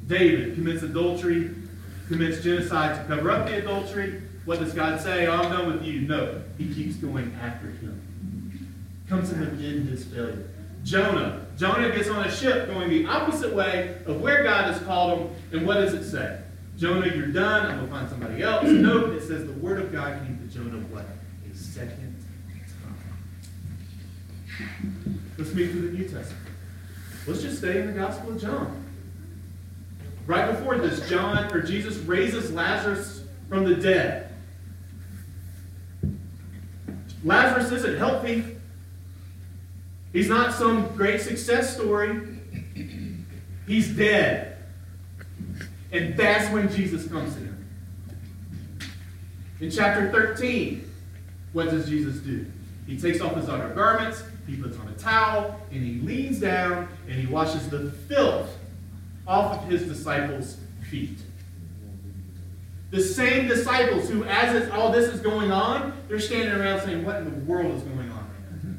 David 0.07 0.55
commits 0.55 0.83
adultery, 0.83 1.55
commits 2.07 2.43
genocide 2.43 2.95
to 2.95 3.15
cover 3.15 3.31
up 3.31 3.47
the 3.47 3.57
adultery. 3.57 4.21
What 4.45 4.59
does 4.59 4.73
God 4.73 5.01
say? 5.01 5.25
Oh, 5.25 5.33
I'm 5.33 5.51
done 5.51 5.73
with 5.73 5.83
you. 5.83 6.01
No, 6.01 6.43
he 6.57 6.71
keeps 6.71 6.97
going 6.97 7.35
after 7.41 7.67
him. 7.67 8.01
Comes 9.09 9.29
to 9.29 9.35
him 9.35 9.59
in 9.59 9.87
his 9.87 10.03
failure. 10.05 10.47
Jonah. 10.83 11.47
Jonah 11.57 11.89
gets 11.95 12.09
on 12.09 12.25
a 12.25 12.31
ship 12.31 12.67
going 12.67 12.89
the 12.89 13.05
opposite 13.07 13.55
way 13.55 13.97
of 14.05 14.21
where 14.21 14.43
God 14.43 14.71
has 14.71 14.81
called 14.83 15.19
him. 15.19 15.29
And 15.51 15.67
what 15.67 15.75
does 15.75 15.95
it 15.95 16.07
say? 16.09 16.41
Jonah, 16.77 17.07
you're 17.07 17.27
done. 17.27 17.65
I'm 17.67 17.77
going 17.77 17.87
to 17.87 17.95
find 17.95 18.09
somebody 18.09 18.43
else. 18.43 18.65
Nope. 18.69 19.13
It 19.13 19.21
says 19.21 19.45
the 19.45 19.53
word 19.53 19.79
of 19.79 19.91
God 19.91 20.19
came 20.25 20.37
to 20.37 20.53
Jonah 20.53 20.77
what? 20.87 21.05
A 21.49 21.55
second 21.55 22.23
time. 24.57 25.25
Let's 25.37 25.53
move 25.53 25.71
to 25.71 25.81
the 25.81 25.97
New 25.97 26.03
Testament. 26.03 26.47
Let's 27.27 27.41
just 27.41 27.57
stay 27.57 27.81
in 27.81 27.87
the 27.87 27.93
Gospel 27.93 28.33
of 28.33 28.41
John. 28.41 28.85
Right 30.27 30.51
before 30.51 30.77
this, 30.77 31.07
John 31.09 31.51
or 31.53 31.61
Jesus 31.61 31.97
raises 31.97 32.51
Lazarus 32.51 33.23
from 33.47 33.63
the 33.63 33.75
dead. 33.75 34.33
Lazarus 37.23 37.71
isn't 37.71 37.97
healthy. 37.97 38.57
He's 40.13 40.29
not 40.29 40.53
some 40.53 40.87
great 40.95 41.21
success 41.21 41.75
story. 41.75 42.21
He's 43.67 43.89
dead. 43.89 44.54
And 45.95 46.17
that's 46.17 46.51
when 46.51 46.69
Jesus 46.69 47.07
comes 47.07 47.33
to 47.35 47.39
him. 47.39 47.69
In 49.61 49.71
chapter 49.71 50.11
13, 50.11 50.91
what 51.53 51.69
does 51.69 51.87
Jesus 51.87 52.17
do? 52.17 52.45
He 52.85 52.99
takes 52.99 53.21
off 53.21 53.35
his 53.35 53.47
outer 53.47 53.73
garments, 53.73 54.21
he 54.45 54.57
puts 54.57 54.77
on 54.77 54.89
a 54.89 54.93
towel, 54.93 55.59
and 55.71 55.81
he 55.81 56.01
leans 56.05 56.39
down 56.39 56.89
and 57.07 57.15
he 57.15 57.27
washes 57.27 57.69
the 57.69 57.91
filth 57.91 58.49
off 59.25 59.57
of 59.57 59.69
his 59.69 59.83
disciples' 59.83 60.57
feet. 60.89 61.17
The 62.91 63.01
same 63.01 63.47
disciples 63.47 64.09
who, 64.09 64.25
as 64.25 64.69
all 64.71 64.91
this 64.91 65.07
is 65.13 65.21
going 65.21 65.51
on, 65.51 65.97
they're 66.09 66.19
standing 66.19 66.53
around 66.53 66.81
saying, 66.81 67.05
What 67.05 67.15
in 67.17 67.25
the 67.25 67.45
world 67.45 67.73
is 67.73 67.83
going 67.83 68.11
on 68.11 68.17
right 68.17 68.63
now? 68.63 68.73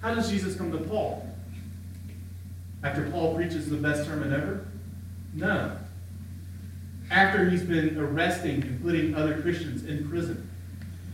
How 0.00 0.14
does 0.14 0.30
Jesus 0.30 0.54
come 0.56 0.70
to 0.70 0.78
Paul? 0.78 1.27
After 2.82 3.10
Paul 3.10 3.34
preaches 3.34 3.68
the 3.68 3.76
best 3.76 4.04
sermon 4.04 4.32
ever? 4.32 4.66
No. 5.34 5.76
After 7.10 7.48
he's 7.48 7.62
been 7.62 7.98
arresting 7.98 8.62
and 8.62 8.82
putting 8.82 9.14
other 9.14 9.40
Christians 9.40 9.84
in 9.84 10.08
prison 10.08 10.48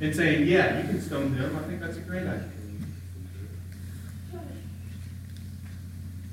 and 0.00 0.14
saying, 0.14 0.46
Yeah, 0.46 0.81
you 0.81 0.88
can 0.88 1.00
stone 1.00 1.37
them. 1.37 1.57
I 1.57 1.62
think 1.68 1.81
that's 1.81 1.96
a 1.96 2.00
great 2.00 2.27
idea. 2.27 2.50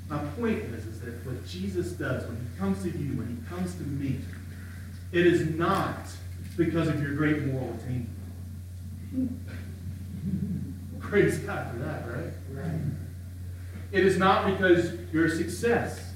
My 0.08 0.18
point 0.38 0.58
is, 0.58 0.84
is 0.86 1.00
that 1.00 1.24
what 1.24 1.46
Jesus 1.46 1.92
does 1.92 2.26
when 2.26 2.36
he 2.36 2.58
comes 2.58 2.82
to 2.82 2.90
you, 2.90 3.16
when 3.16 3.28
he 3.28 3.54
comes 3.54 3.74
to 3.76 3.82
me, 3.82 4.18
it 5.10 5.26
is 5.26 5.54
not 5.56 6.06
because 6.56 6.88
of 6.88 7.00
your 7.00 7.14
great 7.14 7.46
moral 7.46 7.74
attainment. 7.74 8.10
Praise 11.00 11.38
God 11.38 11.70
for 11.72 11.78
that, 11.78 12.06
right? 12.08 12.32
Right. 12.52 12.80
It 13.92 14.04
is 14.04 14.16
not 14.16 14.46
because 14.46 14.92
you're 15.12 15.26
a 15.26 15.30
success. 15.30 16.12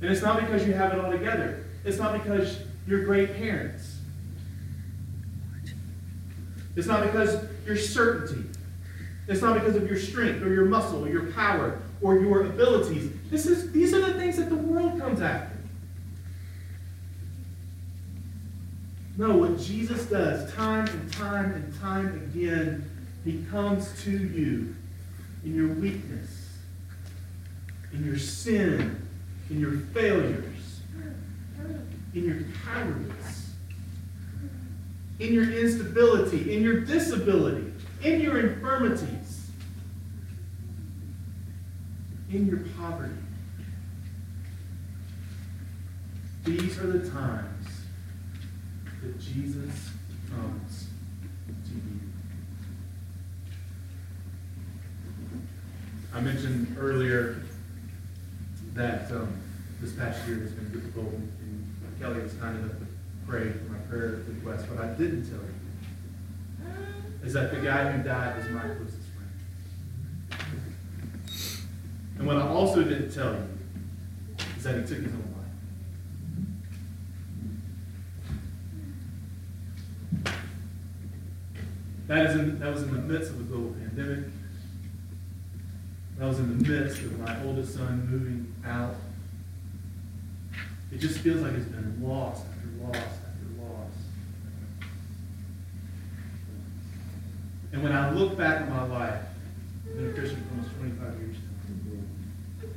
And 0.00 0.10
it's 0.10 0.22
not 0.22 0.40
because 0.40 0.66
you 0.66 0.72
have 0.74 0.92
it 0.92 1.00
all 1.00 1.10
together. 1.10 1.64
It's 1.84 1.98
not 1.98 2.12
because 2.12 2.58
you're 2.86 3.04
great 3.04 3.36
parents. 3.36 3.96
It's 6.76 6.86
not 6.86 7.02
because 7.02 7.44
your 7.64 7.76
certainty. 7.76 8.48
It's 9.28 9.42
not 9.42 9.54
because 9.54 9.74
of 9.74 9.88
your 9.88 9.98
strength 9.98 10.42
or 10.42 10.52
your 10.52 10.66
muscle 10.66 11.04
or 11.04 11.08
your 11.08 11.32
power 11.32 11.80
or 12.00 12.18
your 12.18 12.46
abilities. 12.46 13.10
This 13.30 13.46
is, 13.46 13.72
these 13.72 13.92
are 13.92 14.00
the 14.00 14.14
things 14.14 14.36
that 14.36 14.48
the 14.48 14.56
world 14.56 15.00
comes 15.00 15.20
after. 15.20 15.56
No, 19.18 19.36
what 19.38 19.58
Jesus 19.58 20.04
does 20.06 20.52
time 20.52 20.86
and 20.86 21.12
time 21.12 21.52
and 21.52 21.80
time 21.80 22.30
again, 22.30 22.88
he 23.24 23.42
comes 23.50 24.02
to 24.02 24.10
you 24.10 24.76
in 25.42 25.54
your 25.54 25.68
weakness, 25.68 26.45
in 27.96 28.04
your 28.04 28.18
sin, 28.18 29.02
in 29.50 29.58
your 29.58 29.78
failures, 29.94 30.80
in 32.14 32.24
your 32.24 32.38
cowardice, 32.64 33.50
in 35.18 35.32
your 35.32 35.50
instability, 35.50 36.54
in 36.54 36.62
your 36.62 36.80
disability, 36.80 37.72
in 38.02 38.20
your 38.20 38.38
infirmities, 38.38 39.50
in 42.30 42.46
your 42.46 42.60
poverty. 42.78 43.12
These 46.44 46.78
are 46.78 46.86
the 46.86 47.10
times 47.10 47.66
that 49.02 49.18
Jesus 49.18 49.90
comes 50.30 50.86
to 51.64 51.74
you. 51.74 52.00
I 56.14 56.20
mentioned 56.20 56.76
earlier 56.78 57.42
that 58.76 59.10
um, 59.10 59.40
this 59.80 59.92
past 59.94 60.26
year 60.28 60.38
has 60.40 60.52
been 60.52 60.70
difficult, 60.70 61.12
and 61.14 61.66
Kelly 61.98 62.20
was 62.20 62.34
kind 62.34 62.58
enough 62.58 62.78
to 62.78 62.86
pray 63.26 63.50
for 63.50 63.72
my 63.72 63.78
prayer 63.88 64.22
request. 64.28 64.68
What 64.68 64.84
I 64.84 64.88
didn't 64.88 65.24
tell 65.24 65.40
you 65.40 65.54
is 67.24 67.32
that 67.32 67.50
the 67.52 67.60
guy 67.60 67.90
who 67.90 68.02
died 68.02 68.36
was 68.36 68.48
my 68.50 68.60
closest 68.60 69.08
friend. 69.16 69.32
And 72.18 72.26
what 72.26 72.36
I 72.36 72.46
also 72.48 72.82
didn't 72.82 73.12
tell 73.12 73.32
you 73.32 73.48
is 74.58 74.64
that 74.64 74.74
he 74.74 74.80
took 74.82 74.98
his 75.04 75.12
own 75.12 75.34
life. 80.24 80.34
That, 82.08 82.26
is 82.26 82.36
in, 82.36 82.58
that 82.60 82.74
was 82.74 82.82
in 82.82 82.92
the 82.92 83.00
midst 83.00 83.30
of 83.30 83.40
a 83.40 83.42
global 83.44 83.70
pandemic. 83.70 84.26
That 86.18 86.28
was 86.28 86.38
in 86.38 86.58
the 86.58 86.68
midst 86.68 86.98
of 86.98 87.18
my 87.18 87.42
oldest 87.42 87.74
son 87.74 88.06
moving 88.10 88.54
out. 88.66 88.94
It 90.92 90.98
just 90.98 91.18
feels 91.18 91.40
like 91.42 91.52
it's 91.52 91.66
been 91.66 92.02
lost 92.02 92.44
after 92.46 92.84
loss 92.84 92.96
after 92.96 93.62
loss. 93.62 93.92
And 97.72 97.82
when 97.82 97.92
I 97.92 98.10
look 98.10 98.36
back 98.36 98.62
at 98.62 98.70
my 98.70 98.84
life, 98.86 99.20
I've 99.86 99.96
been 99.96 100.10
a 100.10 100.12
Christian 100.12 100.44
for 100.44 100.50
almost 100.50 100.74
25 100.76 101.20
years 101.20 101.36
now. 101.36 102.68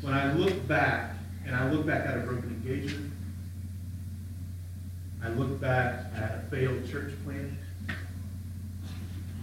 When 0.00 0.14
I 0.14 0.32
look 0.32 0.66
back, 0.68 1.16
and 1.44 1.56
I 1.56 1.70
look 1.70 1.86
back 1.86 2.06
at 2.06 2.16
a 2.16 2.20
broken 2.20 2.50
engagement, 2.50 3.12
I 5.22 5.28
look 5.30 5.60
back 5.60 6.04
at 6.14 6.34
a 6.34 6.46
failed 6.50 6.88
church 6.88 7.12
plant, 7.24 7.52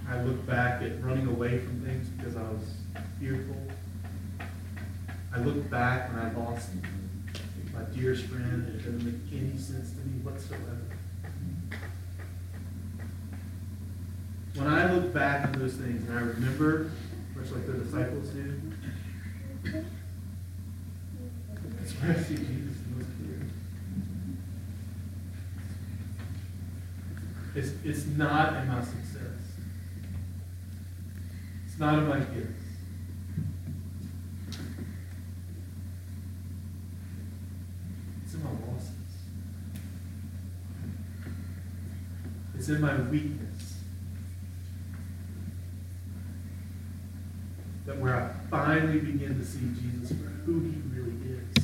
I 0.07 0.21
look 0.21 0.45
back 0.45 0.81
at 0.83 1.03
running 1.03 1.27
away 1.27 1.57
from 1.57 1.81
things 1.81 2.07
because 2.09 2.35
I 2.35 2.43
was 2.43 2.61
fearful. 3.19 3.57
I 5.35 5.39
look 5.39 5.69
back 5.69 6.09
and 6.09 6.19
I 6.19 6.31
lost 6.31 6.69
my 7.73 7.81
dearest 7.93 8.23
friend, 8.25 8.67
and 8.67 8.79
it 8.79 8.85
doesn't 8.85 9.03
make 9.03 9.33
any 9.33 9.57
sense 9.57 9.91
to 9.91 9.97
me 9.97 10.21
whatsoever. 10.23 10.79
When 14.55 14.67
I 14.67 14.93
look 14.93 15.13
back 15.13 15.45
on 15.47 15.59
those 15.59 15.73
things 15.73 16.07
and 16.07 16.17
I 16.17 16.21
remember, 16.21 16.91
much 17.35 17.51
like 17.51 17.67
the 17.67 17.73
disciples 17.73 18.29
do, 18.29 18.61
that's 21.77 21.91
where 21.91 22.11
I 22.11 22.15
see 22.21 22.37
Jesus 22.37 22.77
most 22.95 23.09
clear. 23.17 23.41
It's, 27.55 27.71
it's 27.83 28.05
not 28.17 28.55
in 28.55 28.67
my 28.69 28.79
success. 28.79 29.21
It's 31.65 31.77
not 31.77 31.97
in 31.97 32.07
my 32.07 32.19
gifts. 32.19 32.61
It's 38.23 38.33
in 38.33 38.43
my 38.43 38.49
losses. 38.49 38.91
It's 42.65 42.71
in 42.71 42.81
my 42.81 42.95
weakness. 43.11 43.77
That 47.85 47.99
where 47.99 48.15
I 48.15 48.49
finally 48.49 48.97
begin 49.01 49.37
to 49.37 49.45
see 49.45 49.59
Jesus 49.79 50.17
for 50.17 50.29
who 50.47 50.61
he 50.61 50.81
really 50.89 51.13
is. 51.29 51.63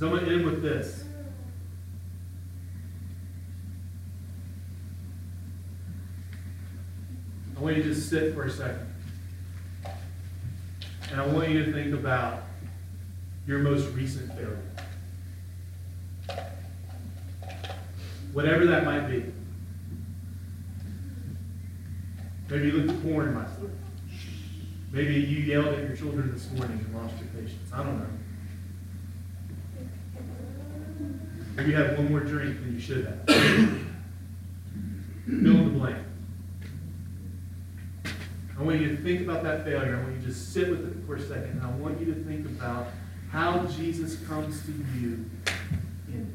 So 0.00 0.06
I'm 0.06 0.16
going 0.16 0.24
to 0.24 0.32
end 0.32 0.44
with 0.44 0.62
this. 0.64 1.04
I 7.56 7.60
want 7.60 7.76
you 7.76 7.84
to 7.84 7.88
just 7.90 8.10
sit 8.10 8.34
for 8.34 8.46
a 8.46 8.50
second. 8.50 8.92
And 11.12 11.20
I 11.20 11.26
want 11.28 11.50
you 11.50 11.64
to 11.64 11.72
think 11.72 11.94
about 11.94 12.42
your 13.46 13.60
most 13.60 13.94
recent 13.94 14.34
failure. 14.34 14.58
Whatever 18.32 18.66
that 18.66 18.84
might 18.84 19.08
be. 19.08 19.24
Maybe 22.48 22.66
you 22.66 22.72
looked 22.72 23.02
porn 23.02 23.28
in 23.28 23.34
my 23.34 23.46
sleep. 23.56 23.70
Maybe 24.90 25.14
you 25.14 25.38
yelled 25.38 25.68
at 25.68 25.78
your 25.88 25.96
children 25.96 26.32
this 26.32 26.50
morning 26.50 26.84
and 26.84 26.94
lost 26.94 27.14
your 27.18 27.28
patience. 27.28 27.72
I 27.72 27.82
don't 27.82 27.98
know. 27.98 28.06
Maybe 31.56 31.70
you 31.70 31.76
had 31.76 31.96
one 31.96 32.10
more 32.10 32.20
drink 32.20 32.60
than 32.60 32.74
you 32.74 32.80
should 32.80 33.06
have. 33.06 33.24
Fill 33.26 33.86
in 35.26 35.72
the 35.72 35.78
blank. 35.78 35.96
I 38.58 38.62
want 38.62 38.80
you 38.80 38.88
to 38.96 39.02
think 39.02 39.22
about 39.22 39.42
that 39.44 39.64
failure. 39.64 39.96
I 39.96 40.02
want 40.02 40.14
you 40.16 40.20
to 40.20 40.26
just 40.26 40.52
sit 40.52 40.68
with 40.70 40.86
it 40.86 41.06
for 41.06 41.16
a 41.16 41.22
second. 41.22 41.60
I 41.62 41.70
want 41.70 41.98
you 42.00 42.06
to 42.14 42.24
think 42.24 42.46
about 42.46 42.88
how 43.30 43.64
Jesus 43.66 44.16
comes 44.26 44.62
to 44.66 44.72
you 44.72 45.30
in 46.08 46.20
it. 46.20 46.26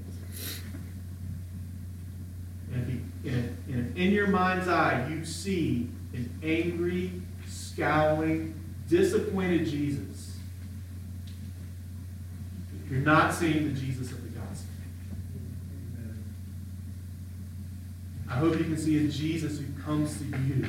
And 2.73 2.81
if, 2.81 2.87
he, 2.87 3.29
and 3.29 3.45
if, 3.45 3.75
and 3.75 3.86
if 3.86 3.86
in 3.97 4.11
your 4.11 4.27
mind's 4.27 4.67
eye 4.67 5.07
you 5.09 5.25
see 5.25 5.89
an 6.13 6.29
angry, 6.43 7.11
scowling, 7.47 8.53
disappointed 8.87 9.65
Jesus, 9.65 10.37
you're 12.89 13.01
not 13.01 13.33
seeing 13.33 13.73
the 13.73 13.79
Jesus 13.79 14.11
of 14.11 14.21
the 14.23 14.39
gospel. 14.39 14.69
I 18.29 18.33
hope 18.35 18.57
you 18.57 18.63
can 18.63 18.77
see 18.77 19.05
a 19.05 19.09
Jesus 19.09 19.59
who 19.59 19.65
comes 19.81 20.17
to 20.19 20.25
you 20.25 20.67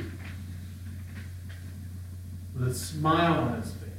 with 2.57 2.67
a 2.67 2.73
smile 2.73 3.43
on 3.43 3.61
his 3.61 3.71
face, 3.71 3.89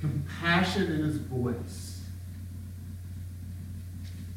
compassion 0.00 0.92
in 0.92 1.04
his 1.04 1.16
voice. 1.16 2.02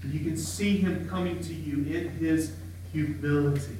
And 0.03 0.13
you 0.13 0.21
can 0.21 0.37
see 0.37 0.77
him 0.77 1.09
coming 1.09 1.41
to 1.41 1.53
you 1.53 1.77
in 1.93 2.09
his 2.11 2.53
humility 2.91 3.77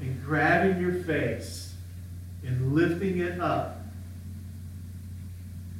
and 0.00 0.24
grabbing 0.24 0.80
your 0.80 1.02
face 1.04 1.74
and 2.44 2.74
lifting 2.74 3.18
it 3.18 3.40
up 3.40 3.82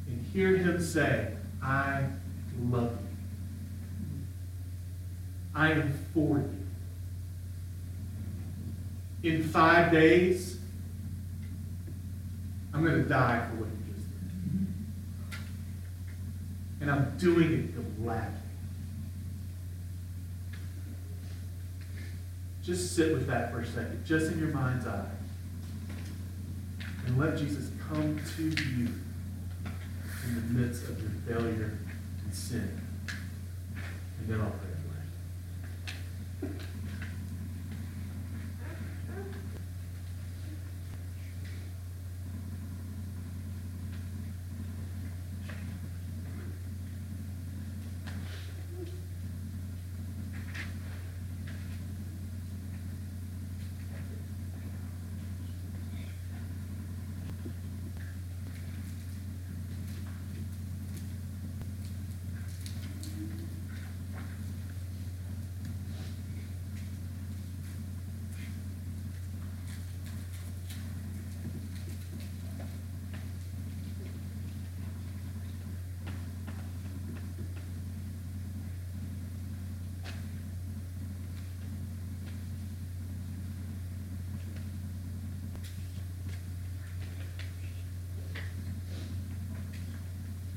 and 0.07 0.25
hear 0.33 0.55
him 0.57 0.81
say, 0.81 1.33
I 1.63 2.05
love 2.61 2.91
you. 2.91 3.07
I 5.53 5.71
am 5.71 5.93
for 6.13 6.37
you 6.37 6.61
in 9.23 9.43
five 9.43 9.91
days, 9.91 10.57
I'm 12.73 12.83
going 12.83 13.03
to 13.03 13.07
die 13.07 13.45
for 13.49 13.57
what 13.57 13.69
you 13.69 13.93
just 13.93 14.07
did. 14.09 15.39
And 16.81 16.91
I'm 16.91 17.15
doing 17.17 17.53
it 17.53 18.03
gladly. 18.03 18.37
Just 22.63 22.95
sit 22.95 23.13
with 23.13 23.27
that 23.27 23.51
for 23.51 23.61
a 23.61 23.65
second, 23.65 24.05
just 24.05 24.31
in 24.31 24.39
your 24.39 24.49
mind's 24.49 24.85
eye. 24.85 25.05
And 27.07 27.17
let 27.17 27.37
Jesus 27.37 27.69
come 27.89 28.19
to 28.37 28.43
you 28.43 28.87
in 30.23 30.35
the 30.35 30.59
midst 30.59 30.83
of 30.83 31.01
your 31.01 31.11
failure 31.27 31.77
and 32.23 32.33
sin. 32.33 32.79
And 34.19 34.29
then 34.29 34.41
I'll 34.41 34.51
pray. 34.51 34.70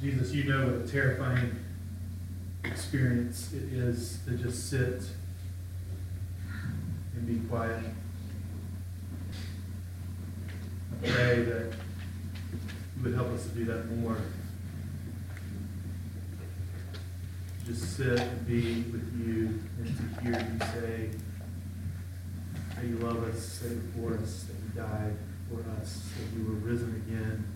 Jesus, 0.05 0.35
you 0.35 0.45
know 0.45 0.67
what 0.67 0.85
a 0.85 0.87
terrifying 0.87 1.57
experience 2.62 3.55
it 3.55 3.73
is 3.73 4.19
to 4.27 4.33
just 4.33 4.69
sit 4.69 5.03
and 7.17 7.27
be 7.27 7.38
quiet. 7.49 7.83
I 11.03 11.09
pray 11.09 11.45
that 11.45 11.73
you 12.99 13.03
would 13.03 13.14
help 13.14 13.29
us 13.29 13.45
to 13.45 13.49
do 13.55 13.64
that 13.64 13.90
more. 13.97 14.19
Just 17.64 17.97
sit 17.97 18.21
and 18.21 18.47
be 18.47 18.83
with 18.93 19.11
you 19.27 19.59
and 19.79 19.87
to 19.87 20.23
hear 20.23 20.33
you 20.33 20.59
say 20.67 21.11
that 22.77 22.85
you 22.85 22.97
love 22.97 23.25
us, 23.25 23.59
that 23.61 23.71
you're 23.71 24.19
for 24.19 24.23
us, 24.23 24.45
that 24.45 24.53
you 24.53 24.83
died 24.83 25.17
for 25.49 25.61
us, 25.81 26.11
that 26.19 26.38
you 26.38 26.45
were 26.45 26.57
risen 26.57 27.03
again 27.09 27.54